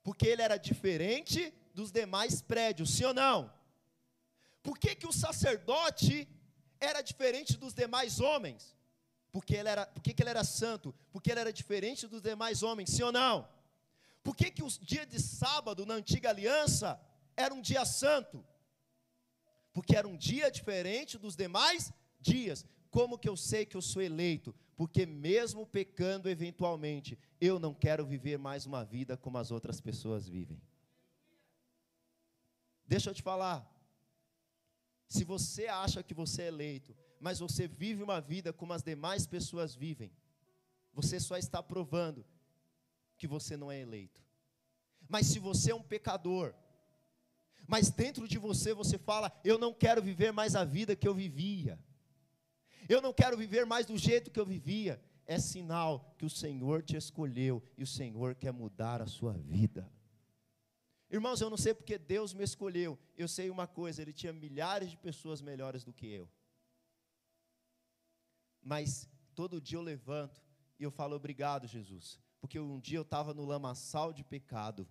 [0.05, 3.53] Porque ele era diferente dos demais prédios, sim ou não?
[4.63, 6.29] Por que, que o sacerdote
[6.79, 8.77] era diferente dos demais homens?
[9.33, 10.95] Porque ele era, por que, que ele era santo?
[11.11, 13.49] Porque ele era diferente dos demais homens, sim ou não?
[14.23, 17.01] Por que, que o dia de sábado na antiga aliança
[17.37, 18.47] era um dia santo?
[19.73, 22.65] Porque era um dia diferente dos demais dias.
[22.93, 24.55] Como que eu sei que eu sou eleito?
[24.79, 30.29] Porque mesmo pecando eventualmente, eu não quero viver mais uma vida como as outras pessoas
[30.29, 30.63] vivem.
[32.87, 33.69] Deixa eu te falar.
[35.09, 39.27] Se você acha que você é eleito, mas você vive uma vida como as demais
[39.27, 40.13] pessoas vivem,
[40.95, 42.25] você só está provando
[43.17, 44.23] que você não é eleito.
[45.09, 46.55] Mas se você é um pecador,
[47.67, 51.17] mas dentro de você você fala: Eu não quero viver mais a vida que eu
[51.17, 51.81] vivia,
[52.89, 56.83] eu não quero viver mais do jeito que eu vivia, é sinal que o Senhor
[56.83, 59.91] te escolheu e o Senhor quer mudar a sua vida.
[61.11, 64.91] Irmãos, eu não sei porque Deus me escolheu, eu sei uma coisa: Ele tinha milhares
[64.91, 66.29] de pessoas melhores do que eu.
[68.63, 70.43] Mas todo dia eu levanto
[70.79, 74.89] e eu falo: Obrigado, Jesus porque um dia eu estava no lamaçal de pecado,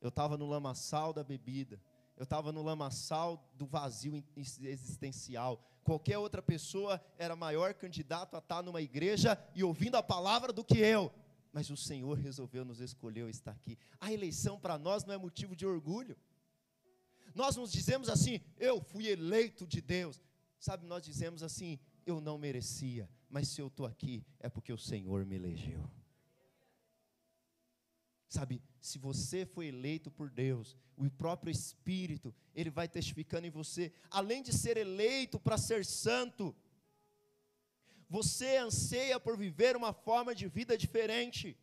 [0.00, 1.80] eu estava no lamaçal da bebida,
[2.16, 5.62] eu estava no lamaçal do vazio existencial.
[5.86, 10.64] Qualquer outra pessoa era maior candidato a estar numa igreja e ouvindo a palavra do
[10.64, 11.12] que eu.
[11.52, 13.78] Mas o Senhor resolveu nos escolher estar aqui.
[14.00, 16.16] A eleição para nós não é motivo de orgulho.
[17.36, 20.20] Nós nos dizemos assim, eu fui eleito de Deus.
[20.58, 24.78] Sabe, nós dizemos assim, eu não merecia, mas se eu estou aqui é porque o
[24.78, 25.88] Senhor me elegeu.
[28.28, 33.92] Sabe, se você foi eleito por Deus, o próprio Espírito, ele vai testificando em você,
[34.08, 36.54] além de ser eleito para ser santo,
[38.08, 41.58] você anseia por viver uma forma de vida diferente.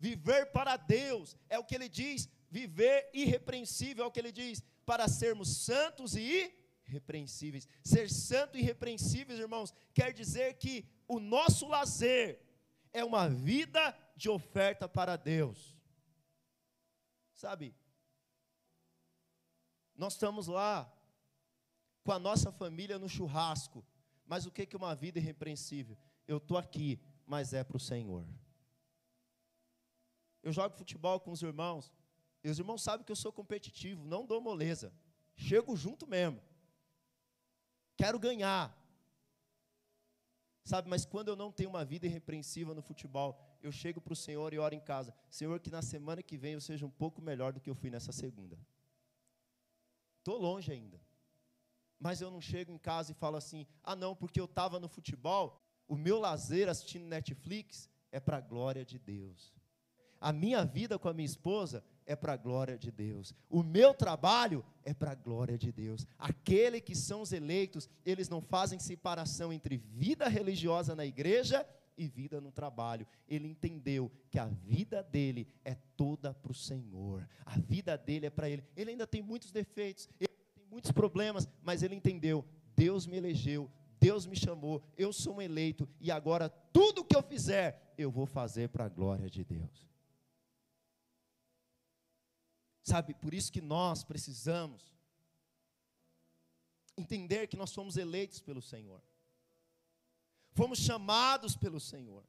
[0.00, 4.62] Viver para Deus é o que ele diz, viver irrepreensível é o que ele diz,
[4.86, 6.50] para sermos santos e
[6.86, 7.68] irrepreensíveis.
[7.84, 12.40] Ser santo e irrepreensíveis, irmãos, quer dizer que o nosso lazer
[12.90, 15.78] é uma vida de oferta para Deus.
[17.34, 17.72] Sabe?
[19.94, 20.92] Nós estamos lá
[22.02, 23.86] com a nossa família no churrasco,
[24.26, 25.96] mas o que é uma vida irrepreensível?
[26.26, 28.26] Eu estou aqui, mas é para o Senhor.
[30.42, 31.92] Eu jogo futebol com os irmãos,
[32.42, 34.92] e os irmãos sabem que eu sou competitivo, não dou moleza,
[35.36, 36.42] chego junto mesmo,
[37.96, 38.76] quero ganhar.
[40.64, 44.16] Sabe, mas quando eu não tenho uma vida irrepreensível no futebol, eu chego para o
[44.16, 47.20] Senhor e oro em casa: Senhor, que na semana que vem eu seja um pouco
[47.20, 48.58] melhor do que eu fui nessa segunda.
[50.18, 51.00] Estou longe ainda.
[51.98, 54.88] Mas eu não chego em casa e falo assim: ah, não, porque eu estava no
[54.88, 59.52] futebol, o meu lazer assistindo Netflix é para a glória de Deus.
[60.20, 63.34] A minha vida com a minha esposa é para a glória de Deus.
[63.48, 66.06] O meu trabalho é para a glória de Deus.
[66.18, 71.66] Aquele que são os eleitos, eles não fazem separação entre vida religiosa na igreja
[71.98, 73.06] e vida no trabalho.
[73.28, 77.28] Ele entendeu que a vida dele é toda para o Senhor.
[77.44, 78.64] A vida dele é para ele.
[78.76, 83.70] Ele ainda tem muitos defeitos, ele tem muitos problemas, mas ele entendeu: Deus me elegeu,
[83.98, 88.26] Deus me chamou, eu sou um eleito e agora tudo que eu fizer, eu vou
[88.26, 89.88] fazer para a glória de Deus.
[92.82, 94.94] Sabe, por isso que nós precisamos
[96.96, 99.02] entender que nós somos eleitos pelo Senhor.
[100.52, 102.24] Fomos chamados pelo Senhor.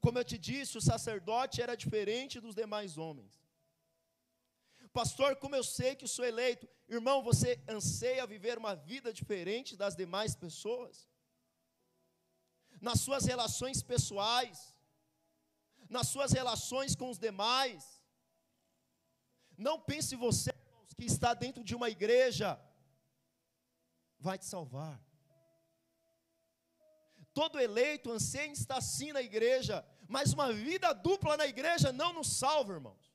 [0.00, 3.40] Como eu te disse, o sacerdote era diferente dos demais homens.
[4.92, 6.68] Pastor, como eu sei que sou eleito?
[6.88, 11.08] Irmão, você anseia viver uma vida diferente das demais pessoas?
[12.80, 14.74] Nas suas relações pessoais,
[15.88, 18.02] nas suas relações com os demais,
[19.56, 22.58] não pense você, irmãos, que está dentro de uma igreja
[24.18, 25.00] vai te salvar.
[27.40, 32.12] Todo eleito anseia em estar sim na igreja, mas uma vida dupla na igreja não
[32.12, 33.10] nos salva, irmãos.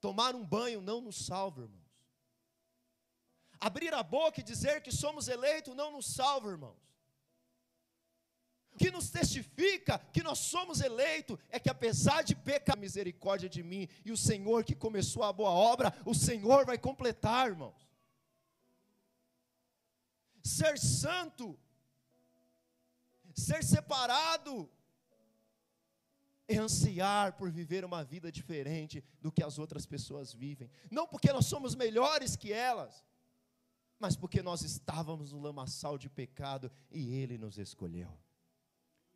[0.00, 2.08] Tomar um banho não nos salva, irmãos.
[3.60, 6.88] Abrir a boca e dizer que somos eleitos não nos salva, irmãos
[8.78, 13.88] que nos testifica que nós somos eleitos é que apesar de pecar, misericórdia de mim
[14.04, 17.87] e o Senhor que começou a boa obra, o Senhor vai completar, irmãos.
[20.56, 21.46] Ser santo,
[23.34, 24.70] ser separado,
[26.48, 30.70] é ansiar por viver uma vida diferente do que as outras pessoas vivem.
[30.90, 33.04] Não porque nós somos melhores que elas,
[33.98, 38.10] mas porque nós estávamos no lamaçal de pecado e Ele nos escolheu.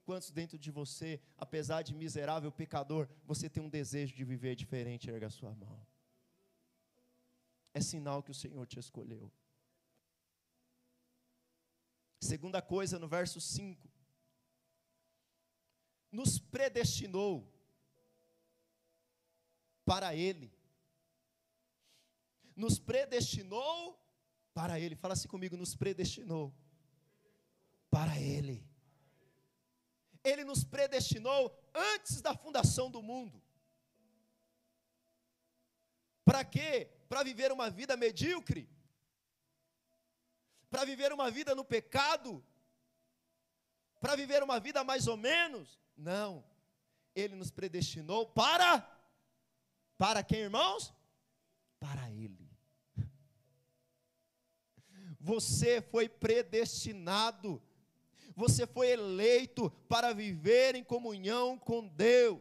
[0.05, 5.09] Quantos dentro de você, apesar de miserável pecador, você tem um desejo de viver diferente?
[5.09, 5.81] Erga sua mão.
[7.73, 9.33] É sinal que o Senhor te escolheu.
[12.23, 13.91] Segunda coisa, no verso 5.
[16.13, 17.53] Nos predestinou
[19.85, 20.55] para Ele.
[22.55, 24.01] Nos predestinou
[24.55, 24.95] para Ele.
[24.95, 26.55] Fala assim comigo: nos predestinou
[27.91, 28.65] para Ele.
[30.23, 33.43] Ele nos predestinou antes da fundação do mundo.
[36.25, 36.89] Para quê?
[37.09, 38.71] Para viver uma vida medíocre?
[40.73, 42.43] Para viver uma vida no pecado?
[44.01, 45.79] Para viver uma vida mais ou menos?
[45.97, 46.43] Não.
[47.15, 48.71] Ele nos predestinou para
[49.99, 50.93] para quem, irmãos?
[51.79, 52.51] Para ele.
[55.21, 57.63] Você foi predestinado
[58.35, 62.41] você foi eleito para viver em comunhão com Deus.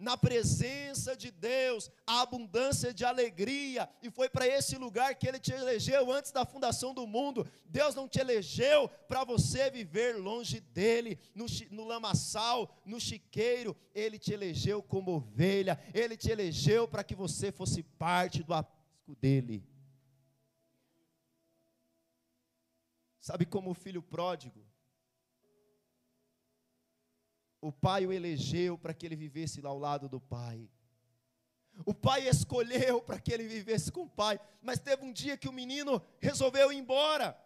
[0.00, 5.38] Na presença de Deus, a abundância de alegria, e foi para esse lugar que Ele
[5.38, 7.46] te elegeu antes da fundação do mundo.
[7.66, 14.18] Deus não te elegeu para você viver longe dEle, no, no lamaçal, no chiqueiro, Ele
[14.18, 19.62] te elegeu como ovelha, Ele te elegeu para que você fosse parte do aprisco dEle.
[23.20, 24.69] Sabe como o filho pródigo?
[27.60, 30.68] O pai o elegeu para que ele vivesse ao lado do pai.
[31.84, 35.48] O pai escolheu para que ele vivesse com o pai, mas teve um dia que
[35.48, 37.38] o menino resolveu ir embora.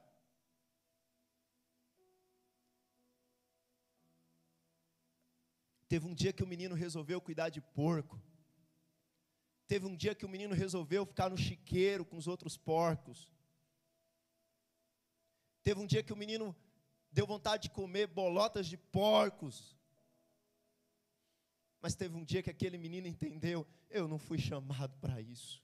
[5.88, 8.20] Teve um dia que o menino resolveu cuidar de porco.
[9.66, 13.30] Teve um dia que o menino resolveu ficar no chiqueiro com os outros porcos.
[15.62, 16.54] Teve um dia que o menino
[17.10, 19.76] deu vontade de comer bolotas de porcos.
[21.84, 25.62] Mas teve um dia que aquele menino entendeu: eu não fui chamado para isso.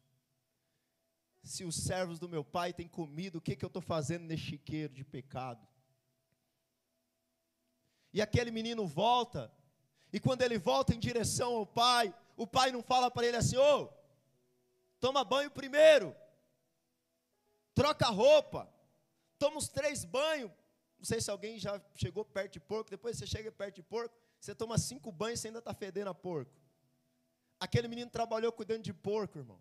[1.42, 4.42] Se os servos do meu pai têm comido, o que, que eu estou fazendo nesse
[4.42, 5.66] chiqueiro de pecado?
[8.12, 9.50] E aquele menino volta,
[10.12, 13.56] e quando ele volta em direção ao pai, o pai não fala para ele assim:
[13.56, 13.88] ô, oh,
[15.00, 16.14] toma banho primeiro,
[17.74, 18.70] troca roupa,
[19.38, 20.50] toma uns três banhos.
[20.98, 22.90] Não sei se alguém já chegou perto de porco.
[22.90, 26.14] Depois você chega perto de porco, você toma cinco banhos e ainda está fedendo a
[26.14, 26.58] porco.
[27.58, 29.60] Aquele menino trabalhou cuidando de porco, irmão.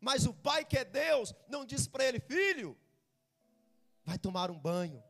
[0.00, 2.76] Mas o pai que é Deus não diz para ele, filho,
[4.04, 5.02] vai tomar um banho.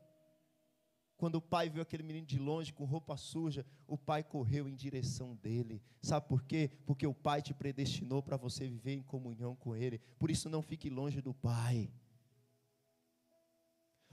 [1.16, 4.74] Quando o pai viu aquele menino de longe com roupa suja, o pai correu em
[4.76, 5.82] direção dele.
[6.00, 6.70] Sabe por quê?
[6.86, 9.98] Porque o pai te predestinou para você viver em comunhão com ele.
[10.16, 11.92] Por isso não fique longe do pai.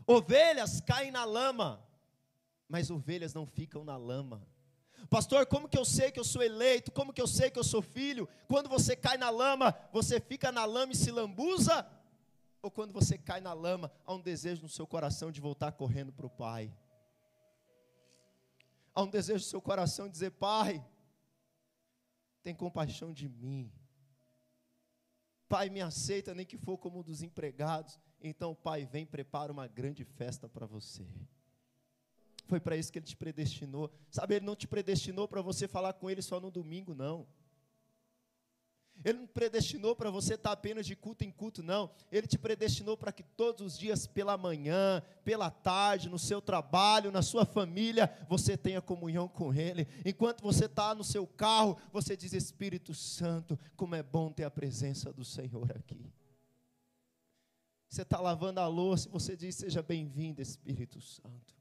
[0.08, 1.85] Ovelhas caem na lama,
[2.68, 4.46] mas ovelhas não ficam na lama.
[5.10, 6.92] Pastor, como que eu sei que eu sou eleito?
[6.92, 8.28] Como que eu sei que eu sou filho?
[8.48, 11.88] Quando você cai na lama, você fica na lama e se lambuza?
[12.62, 16.12] Ou quando você cai na lama, há um desejo no seu coração de voltar correndo
[16.12, 16.74] para o Pai?
[18.94, 20.84] Há um desejo no seu coração de dizer: Pai,
[22.42, 23.72] tem compaixão de mim.
[25.48, 28.00] Pai, me aceita, nem que for como um dos empregados.
[28.20, 31.06] Então, Pai, vem, prepara uma grande festa para você.
[32.46, 33.92] Foi para isso que Ele te predestinou.
[34.10, 37.28] Sabe, Ele não te predestinou para você falar com Ele só no domingo, não.
[39.04, 41.92] Ele não predestinou para você estar apenas de culto em culto, não.
[42.12, 47.12] Ele te predestinou para que todos os dias, pela manhã, pela tarde, no seu trabalho,
[47.12, 49.88] na sua família, você tenha comunhão com Ele.
[50.06, 54.52] Enquanto você está no seu carro, você diz: Espírito Santo, como é bom ter a
[54.52, 56.12] presença do Senhor aqui.
[57.90, 61.55] Você está lavando a louça e você diz: Seja bem-vindo, Espírito Santo.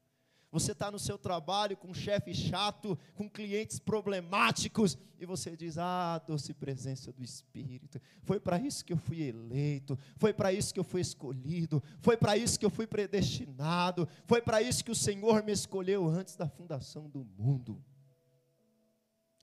[0.55, 5.77] Você está no seu trabalho com um chefe chato, com clientes problemáticos, e você diz:
[5.77, 7.99] Ah, doce presença do Espírito.
[8.23, 12.15] Foi para isso que eu fui eleito, foi para isso que eu fui escolhido, foi
[12.15, 16.37] para isso que eu fui predestinado, foi para isso que o Senhor me escolheu antes
[16.37, 17.83] da fundação do mundo.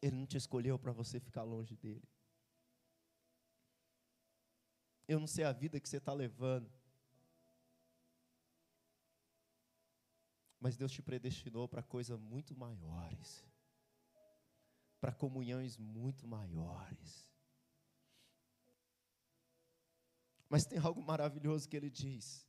[0.00, 2.08] Ele não te escolheu para você ficar longe dele.
[5.06, 6.70] Eu não sei a vida que você está levando.
[10.62, 13.44] Mas Deus te predestinou para coisas muito maiores,
[15.00, 17.28] para comunhões muito maiores.
[20.48, 22.46] Mas tem algo maravilhoso que ele diz.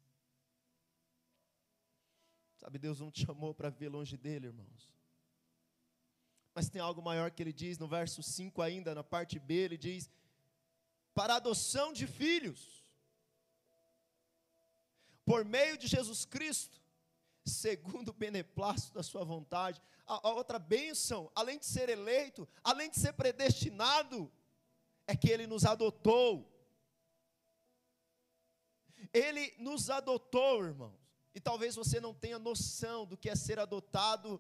[2.58, 4.94] Sabe, Deus não te chamou para viver longe dele, irmãos.
[6.54, 9.78] Mas tem algo maior que ele diz no verso 5 ainda, na parte B, ele
[9.78, 10.08] diz:
[11.16, 12.62] para adoção de filhos,
[15.26, 16.83] por meio de Jesus Cristo,
[17.46, 19.82] segundo o beneplácito da sua vontade.
[20.06, 24.32] A, a outra bênção, além de ser eleito, além de ser predestinado,
[25.08, 26.50] é que ele nos adotou.
[29.14, 31.04] Ele nos adotou, irmãos.
[31.36, 34.40] E talvez você não tenha noção do que é ser adotado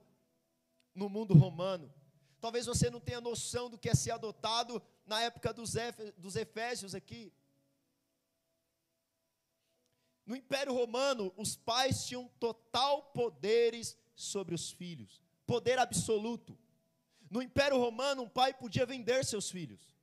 [0.94, 1.92] no mundo romano.
[2.40, 5.74] Talvez você não tenha noção do que é ser adotado na época dos,
[6.18, 7.34] dos Efésios aqui.
[10.26, 16.58] No Império Romano, os pais tinham total poderes sobre os filhos, poder absoluto.
[17.30, 19.94] No Império Romano, um pai podia vender seus filhos.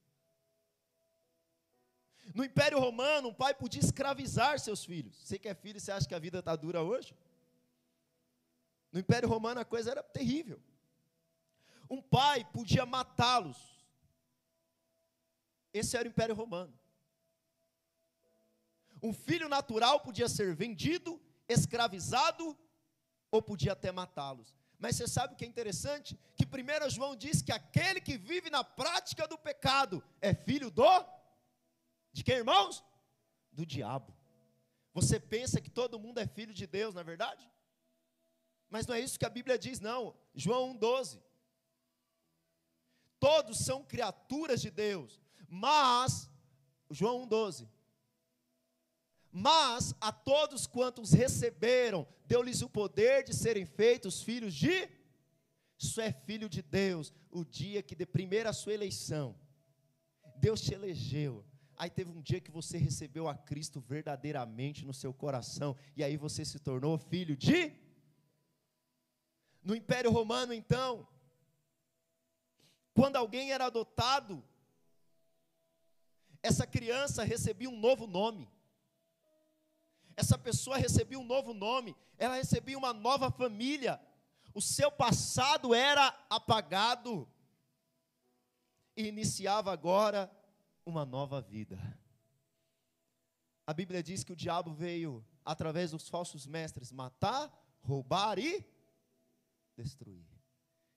[2.34, 5.16] No Império Romano, um pai podia escravizar seus filhos.
[5.16, 7.16] Você que é filho, você acha que a vida está dura hoje?
[8.92, 10.60] No Império Romano a coisa era terrível.
[11.88, 13.56] Um pai podia matá-los.
[15.72, 16.79] Esse era o Império Romano.
[19.02, 22.56] Um filho natural podia ser vendido, escravizado
[23.30, 24.54] ou podia até matá-los.
[24.78, 26.18] Mas você sabe o que é interessante?
[26.36, 31.04] Que 1 João diz que aquele que vive na prática do pecado é filho do.
[32.12, 32.84] De quem, irmãos?
[33.52, 34.14] Do diabo.
[34.92, 37.48] Você pensa que todo mundo é filho de Deus, não é verdade?
[38.68, 40.16] Mas não é isso que a Bíblia diz, não.
[40.34, 41.20] João 1,12.
[43.18, 46.30] Todos são criaturas de Deus, mas,
[46.88, 47.68] João 1,12
[49.32, 54.88] mas a todos quantos receberam, deu-lhes o poder de serem feitos filhos de.
[55.78, 57.12] Isso é filho de Deus.
[57.30, 59.38] O dia que, de primeira a sua eleição,
[60.36, 61.44] Deus te elegeu.
[61.76, 65.76] Aí teve um dia que você recebeu a Cristo verdadeiramente no seu coração.
[65.96, 67.72] E aí você se tornou filho de.
[69.62, 71.06] No Império Romano, então,
[72.92, 74.42] quando alguém era adotado,
[76.42, 78.50] essa criança recebia um novo nome
[80.16, 84.00] essa pessoa recebia um novo nome, ela recebia uma nova família,
[84.54, 87.28] o seu passado era apagado
[88.96, 90.30] e iniciava agora
[90.84, 91.78] uma nova vida.
[93.66, 98.66] A Bíblia diz que o diabo veio através dos falsos mestres matar, roubar e
[99.76, 100.26] destruir.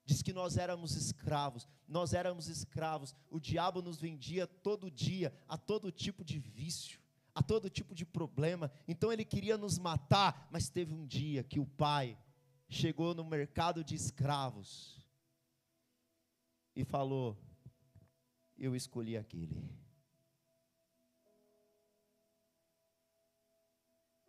[0.04, 5.58] Diz que nós éramos escravos, nós éramos escravos, o diabo nos vendia todo dia a
[5.58, 7.03] todo tipo de vício
[7.36, 8.72] a todo tipo de problema.
[8.88, 12.18] Então ele queria nos matar, mas teve um dia que o pai
[12.70, 15.04] chegou no mercado de escravos
[16.76, 17.38] e falou:
[18.58, 19.84] Eu escolhi aquele.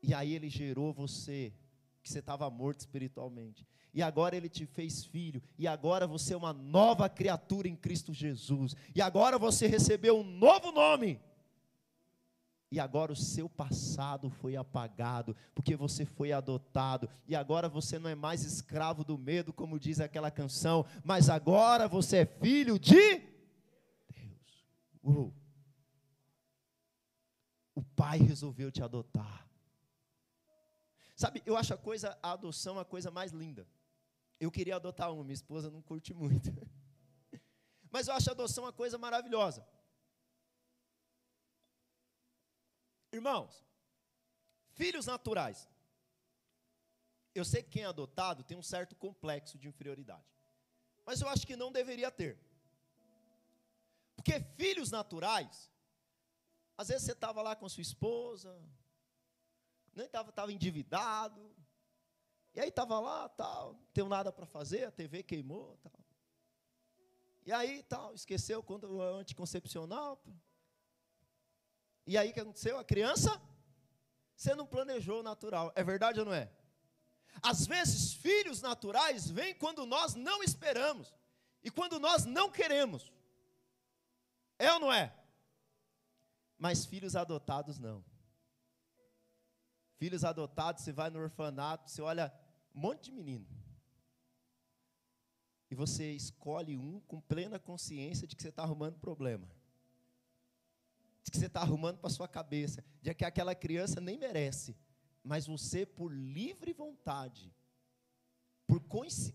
[0.02, 1.54] E aí ele gerou você,
[2.02, 3.66] que você estava morto espiritualmente.
[3.94, 5.42] E agora ele te fez filho.
[5.56, 8.76] E agora você é uma nova criatura em Cristo Jesus.
[8.94, 11.20] E agora você recebeu um novo nome.
[12.74, 17.08] E agora o seu passado foi apagado, porque você foi adotado.
[17.24, 21.86] E agora você não é mais escravo do medo, como diz aquela canção, mas agora
[21.86, 23.18] você é filho de
[24.10, 24.66] Deus.
[25.04, 25.32] Uou.
[27.76, 29.48] O pai resolveu te adotar.
[31.14, 33.68] Sabe, eu acho a coisa, a adoção a coisa mais linda.
[34.40, 36.52] Eu queria adotar uma, minha esposa não curte muito.
[37.92, 39.64] Mas eu acho a adoção uma coisa maravilhosa.
[43.14, 43.64] Irmãos,
[44.72, 45.68] filhos naturais.
[47.32, 50.24] Eu sei que quem é adotado tem um certo complexo de inferioridade.
[51.06, 52.38] Mas eu acho que não deveria ter.
[54.16, 55.70] Porque filhos naturais,
[56.76, 58.50] às vezes você estava lá com sua esposa,
[59.94, 61.54] nem estava tava endividado,
[62.52, 66.04] e aí estava lá, tal, não tenho nada para fazer, a TV queimou, tal.
[67.46, 70.20] E aí, tal, esqueceu o anticoncepcional.
[72.06, 72.78] E aí o que aconteceu?
[72.78, 73.40] A criança,
[74.36, 75.72] você não planejou o natural.
[75.74, 76.50] É verdade ou não é?
[77.42, 81.14] Às vezes, filhos naturais vêm quando nós não esperamos
[81.62, 83.12] e quando nós não queremos.
[84.58, 85.14] É ou não é?
[86.58, 88.04] Mas filhos adotados não.
[89.96, 92.32] Filhos adotados, você vai no orfanato, você olha
[92.74, 93.46] um monte de menino.
[95.70, 99.48] E você escolhe um com plena consciência de que você está arrumando problema
[101.30, 104.76] que você está arrumando para sua cabeça, de que aquela criança nem merece,
[105.22, 107.52] mas você, por livre vontade,
[108.66, 108.80] por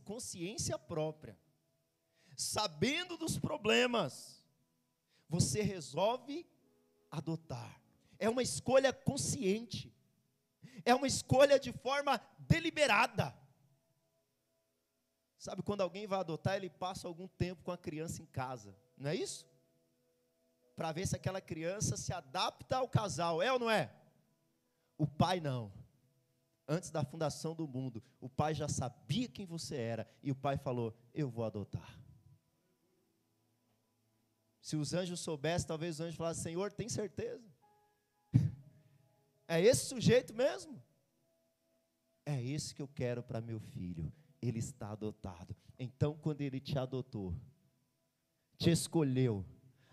[0.03, 1.37] consciência própria,
[2.35, 4.43] sabendo dos problemas,
[5.27, 6.45] você resolve
[7.11, 7.81] adotar.
[8.17, 9.93] É uma escolha consciente,
[10.85, 13.35] é uma escolha de forma deliberada.
[15.37, 19.09] Sabe, quando alguém vai adotar, ele passa algum tempo com a criança em casa, não
[19.09, 19.47] é isso?
[20.79, 23.93] Para ver se aquela criança se adapta ao casal, é ou não é?
[24.97, 25.73] O pai não.
[26.65, 30.57] Antes da fundação do mundo, o pai já sabia quem você era e o pai
[30.57, 31.99] falou: Eu vou adotar.
[34.61, 37.43] Se os anjos soubessem, talvez os anjos falassem: Senhor, tem certeza?
[39.51, 40.81] É esse sujeito mesmo?
[42.23, 44.13] É esse que eu quero para meu filho.
[44.39, 45.57] Ele está adotado.
[45.77, 47.35] Então, quando ele te adotou,
[48.59, 49.43] te escolheu,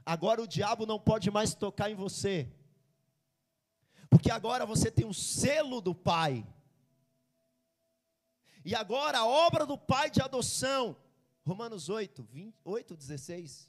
[0.06, 2.48] Agora o diabo não pode mais tocar em você.
[4.08, 6.46] Porque agora você tem o selo do Pai.
[8.64, 10.96] E agora a obra do Pai de adoção.
[11.44, 13.68] Romanos 8, 20, 8, 16.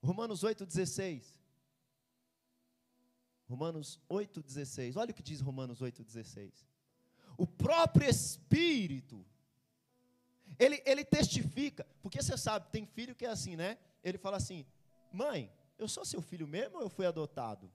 [0.00, 1.36] Romanos 8, 16.
[3.48, 4.96] Romanos 8, 16.
[4.96, 6.64] Olha o que diz Romanos 8, 16.
[7.36, 9.26] O próprio Espírito,
[10.56, 13.76] ele, ele testifica, porque você sabe, tem filho que é assim, né?
[14.02, 14.64] Ele fala assim:
[15.12, 17.70] Mãe, eu sou seu filho mesmo ou eu fui adotado?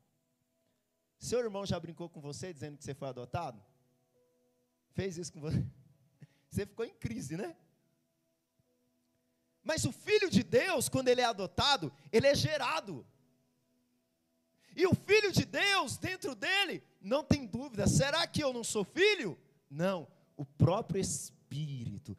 [1.18, 3.64] Seu irmão já brincou com você dizendo que você foi adotado?
[4.94, 5.64] Fez isso com você?
[6.50, 7.56] Você ficou em crise, né?
[9.64, 13.08] Mas o filho de Deus, quando ele é adotado, ele é gerado.
[14.76, 18.84] E o filho de Deus, dentro dele, não tem dúvida: será que eu não sou
[18.84, 19.38] filho?
[19.70, 22.18] Não, o próprio Espírito,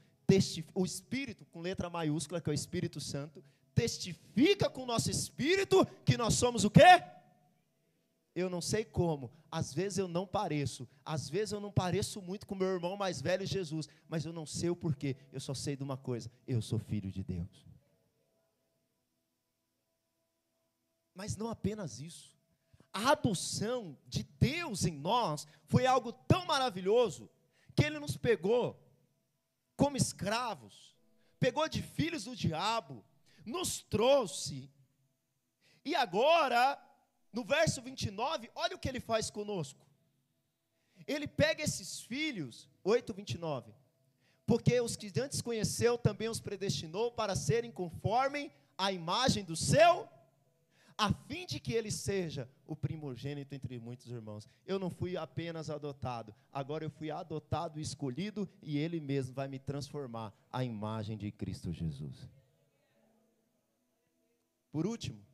[0.75, 3.45] o Espírito com letra maiúscula, que é o Espírito Santo,
[3.75, 7.03] testifica com o nosso espírito que nós somos o quê?
[8.35, 12.47] Eu não sei como, às vezes eu não pareço, às vezes eu não pareço muito
[12.47, 15.77] com meu irmão mais velho Jesus, mas eu não sei o porquê, eu só sei
[15.77, 17.67] de uma coisa: eu sou filho de Deus.
[21.15, 22.35] Mas não apenas isso,
[22.91, 27.31] a adoção de Deus em nós foi algo tão maravilhoso
[27.75, 28.79] que Ele nos pegou
[29.77, 30.97] como escravos,
[31.39, 33.05] pegou de filhos do diabo,
[33.45, 34.71] nos trouxe.
[35.85, 36.79] E agora,
[37.33, 39.87] no verso 29, olha o que ele faz conosco.
[41.07, 43.73] Ele pega esses filhos, 8, 29.
[44.47, 50.09] Porque os que antes conheceu também os predestinou para serem conforme a imagem do seu,
[50.97, 54.49] a fim de que ele seja o primogênito entre muitos irmãos.
[54.67, 59.49] Eu não fui apenas adotado, agora eu fui adotado e escolhido, e ele mesmo vai
[59.49, 62.29] me transformar à imagem de Cristo Jesus.
[64.73, 65.25] Por último,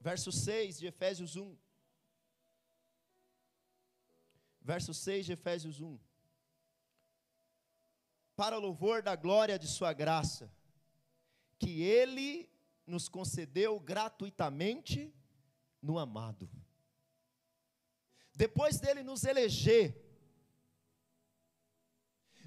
[0.00, 1.56] verso 6 de Efésios 1.
[4.60, 5.98] Verso 6 de Efésios 1.
[8.34, 10.52] Para louvor da glória de Sua graça,
[11.58, 12.50] que Ele
[12.86, 15.14] nos concedeu gratuitamente
[15.80, 16.50] no amado.
[18.34, 19.96] depois dele nos eleger,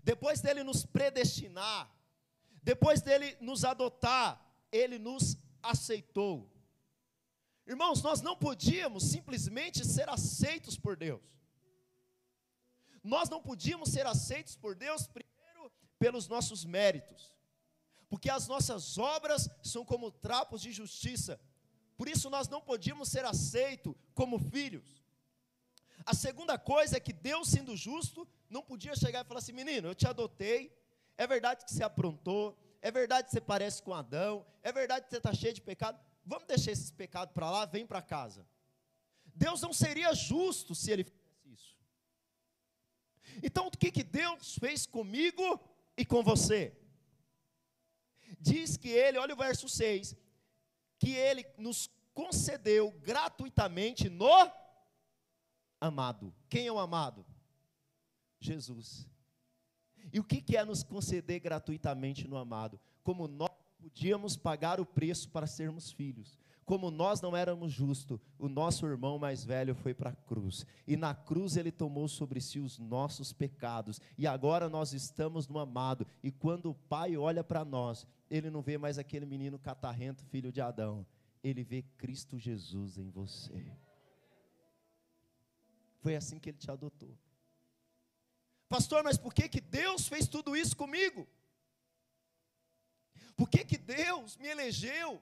[0.03, 1.91] depois dele nos predestinar,
[2.61, 4.39] depois dele nos adotar,
[4.71, 6.49] ele nos aceitou.
[7.65, 11.21] Irmãos, nós não podíamos simplesmente ser aceitos por Deus.
[13.03, 17.35] Nós não podíamos ser aceitos por Deus primeiro pelos nossos méritos,
[18.09, 21.39] porque as nossas obras são como trapos de justiça.
[21.97, 25.03] Por isso nós não podíamos ser aceitos como filhos.
[26.05, 29.89] A segunda coisa é que Deus, sendo justo, não podia chegar e falar assim: menino,
[29.89, 30.75] eu te adotei,
[31.17, 35.11] é verdade que você aprontou, é verdade que você parece com Adão, é verdade que
[35.11, 38.47] você está cheio de pecado, vamos deixar esses pecados para lá, vem para casa.
[39.35, 41.77] Deus não seria justo se ele fizesse isso.
[43.43, 45.59] Então, o que, que Deus fez comigo
[45.95, 46.75] e com você?
[48.39, 50.15] Diz que ele, olha o verso 6,
[50.97, 54.51] que ele nos concedeu gratuitamente no
[55.79, 56.35] amado.
[56.49, 57.25] Quem é o amado?
[58.39, 59.07] Jesus.
[60.11, 62.79] E o que é nos conceder gratuitamente no amado?
[63.03, 66.37] Como nós podíamos pagar o preço para sermos filhos.
[66.65, 70.67] Como nós não éramos justos, o nosso irmão mais velho foi para a cruz.
[70.85, 73.99] E na cruz ele tomou sobre si os nossos pecados.
[74.15, 76.05] E agora nós estamos no amado.
[76.21, 80.51] E quando o pai olha para nós, ele não vê mais aquele menino catarrento, filho
[80.51, 81.05] de Adão.
[81.43, 83.65] Ele vê Cristo Jesus em você.
[86.01, 87.17] Foi assim que ele te adotou.
[88.69, 91.27] Pastor, mas por que, que Deus fez tudo isso comigo?
[93.35, 95.19] Por que, que Deus me elegeu?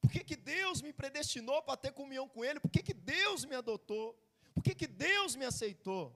[0.00, 2.60] Por que, que Deus me predestinou para ter comunhão com Ele?
[2.60, 4.14] Por que, que Deus me adotou?
[4.52, 6.14] Por que, que Deus me aceitou?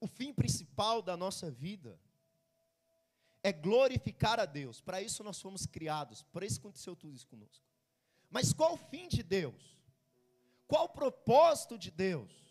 [0.00, 2.00] O fim principal da nossa vida
[3.42, 4.80] é glorificar a Deus.
[4.80, 7.66] Para isso nós fomos criados, para isso aconteceu tudo isso conosco.
[8.30, 9.76] Mas qual o fim de Deus?
[10.66, 12.49] Qual o propósito de Deus?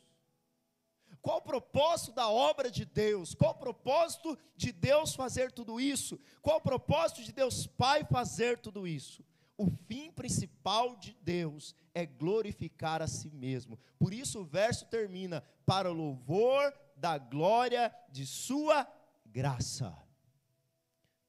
[1.22, 3.36] Qual o propósito da obra de Deus?
[3.36, 6.20] Qual o propósito de Deus fazer tudo isso?
[6.42, 9.24] Qual o propósito de Deus Pai fazer tudo isso?
[9.58, 13.78] O fim principal de Deus é glorificar a si mesmo.
[13.98, 18.88] Por isso o verso termina: para o louvor da glória de Sua
[19.26, 19.94] graça.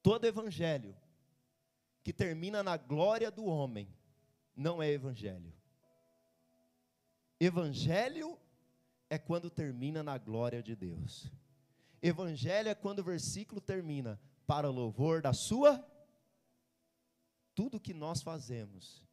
[0.02, 0.96] Todo evangelho
[2.04, 3.92] que termina na glória do homem
[4.56, 5.52] não é evangelho.
[7.38, 8.38] Evangelho
[9.10, 11.30] é quando termina na glória de Deus.
[12.00, 15.84] Evangelho é quando o versículo termina para o louvor da sua
[17.54, 19.04] tudo que nós fazemos.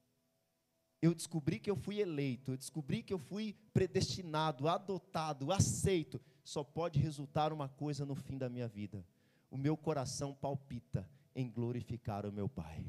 [1.01, 6.21] Eu descobri que eu fui eleito, eu descobri que eu fui predestinado, adotado, aceito.
[6.43, 9.05] Só pode resultar uma coisa no fim da minha vida.
[9.49, 12.85] O meu coração palpita em glorificar o meu Pai.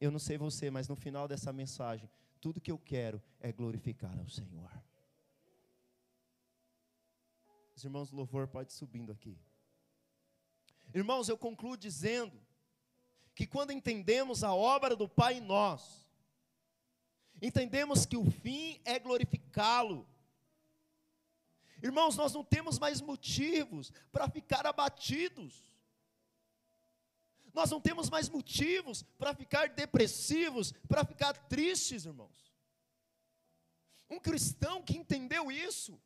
[0.00, 2.08] Eu não sei você, mas no final dessa mensagem,
[2.40, 4.70] tudo que eu quero é glorificar ao Senhor.
[7.82, 9.36] Os irmãos do louvor pode subindo aqui.
[10.94, 12.40] Irmãos, eu concluo dizendo
[13.34, 16.08] que quando entendemos a obra do Pai em nós,
[17.40, 20.08] entendemos que o fim é glorificá-lo.
[21.82, 25.64] Irmãos, nós não temos mais motivos para ficar abatidos.
[27.52, 32.54] Nós não temos mais motivos para ficar depressivos, para ficar tristes, irmãos.
[34.08, 36.00] Um cristão que entendeu isso,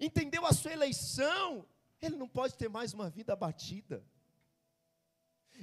[0.00, 1.66] entendeu a sua eleição,
[2.00, 4.04] ele não pode ter mais uma vida abatida.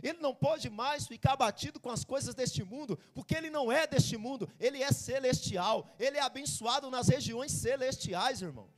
[0.02, 3.86] Ele não pode mais ficar abatido com as coisas deste mundo, porque ele não é
[3.86, 8.72] deste mundo, ele é celestial, ele é abençoado nas regiões celestiais, irmãos.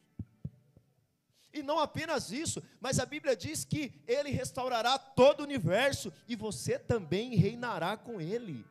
[1.54, 6.36] E não apenas isso, mas a Bíblia diz que ele restaurará todo o universo e
[6.36, 8.66] você também reinará com ele.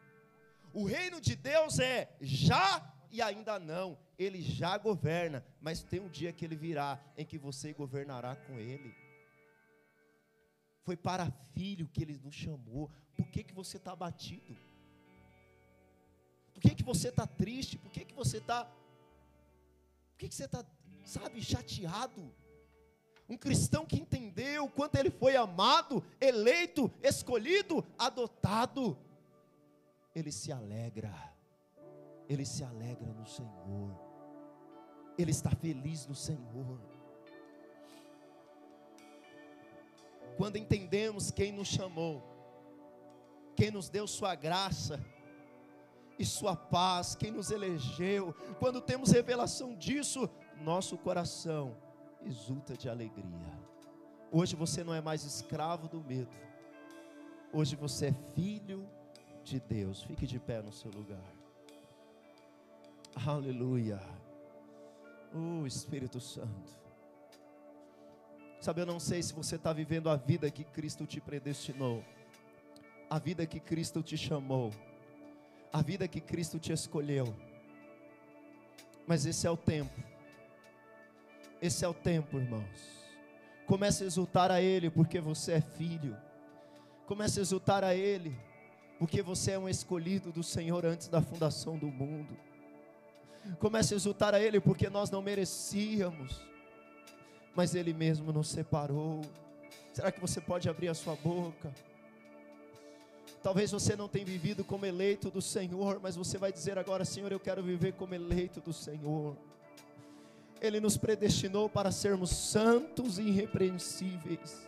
[0.71, 6.09] O reino de Deus é já e ainda não ele já governa, mas tem um
[6.09, 8.93] dia que ele virá em que você governará com ele.
[10.83, 12.91] Foi para filho que ele nos chamou.
[13.17, 14.57] Por que, que você está abatido?
[16.53, 17.79] Por que, que você está triste?
[17.79, 18.65] Por que, que você está.
[18.65, 20.65] Por que, que você está,
[21.05, 22.35] sabe, chateado?
[23.29, 28.99] Um cristão que entendeu quanto ele foi amado, eleito, escolhido, adotado,
[30.15, 31.34] ele se alegra
[32.29, 33.91] ele se alegra no Senhor,
[35.19, 36.81] ele está feliz no Senhor.
[40.37, 42.23] Quando entendemos quem nos chamou,
[43.55, 45.01] quem nos deu Sua graça
[46.19, 50.29] e Sua paz, quem nos elegeu, quando temos revelação disso,
[50.61, 51.77] nosso coração
[52.25, 53.65] exulta de alegria.
[54.33, 56.37] Hoje você não é mais escravo do medo,
[57.53, 58.89] hoje você é filho
[59.45, 60.03] de Deus.
[60.03, 61.34] Fique de pé no seu lugar.
[63.17, 64.01] Aleluia.
[65.33, 66.73] Oh, Espírito Santo.
[68.61, 72.05] Sabe, eu não sei se você está vivendo a vida que Cristo te predestinou,
[73.09, 74.73] a vida que Cristo te chamou,
[75.73, 77.35] a vida que Cristo te escolheu.
[79.07, 80.03] Mas esse é o tempo.
[81.61, 83.05] Esse é o tempo, irmãos.
[83.67, 86.17] Comece a exultar a Ele, porque você é filho.
[87.07, 88.37] Comece a exultar a Ele,
[88.99, 92.37] porque você é um escolhido do Senhor antes da fundação do mundo.
[93.59, 96.41] Comece a exultar a Ele, porque nós não merecíamos,
[97.55, 99.21] mas Ele mesmo nos separou.
[99.93, 101.73] Será que você pode abrir a sua boca?
[103.43, 107.31] Talvez você não tenha vivido como eleito do Senhor, mas você vai dizer agora: Senhor,
[107.31, 109.37] eu quero viver como eleito do Senhor.
[110.61, 114.67] Ele nos predestinou para sermos santos e irrepreensíveis.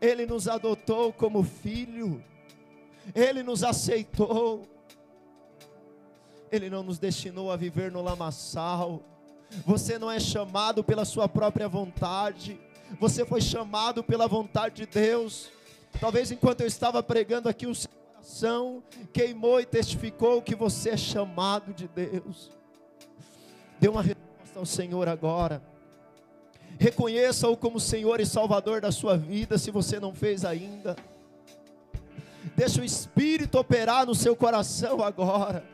[0.00, 2.22] Ele nos adotou como filho.
[3.14, 4.68] Ele nos aceitou.
[6.50, 9.02] Ele não nos destinou a viver no lamaçal.
[9.66, 12.58] Você não é chamado pela sua própria vontade.
[12.98, 15.50] Você foi chamado pela vontade de Deus.
[16.00, 18.82] Talvez enquanto eu estava pregando aqui, o seu coração
[19.12, 22.50] queimou e testificou que você é chamado de Deus.
[23.80, 25.62] Dê uma resposta ao Senhor agora.
[26.78, 30.96] Reconheça-o como Senhor e Salvador da sua vida, se você não fez ainda.
[32.56, 35.64] Deixa o Espírito operar no seu coração agora.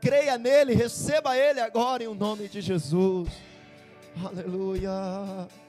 [0.00, 3.28] Creia nele, receba ele agora em o nome de Jesus.
[4.24, 5.48] Aleluia.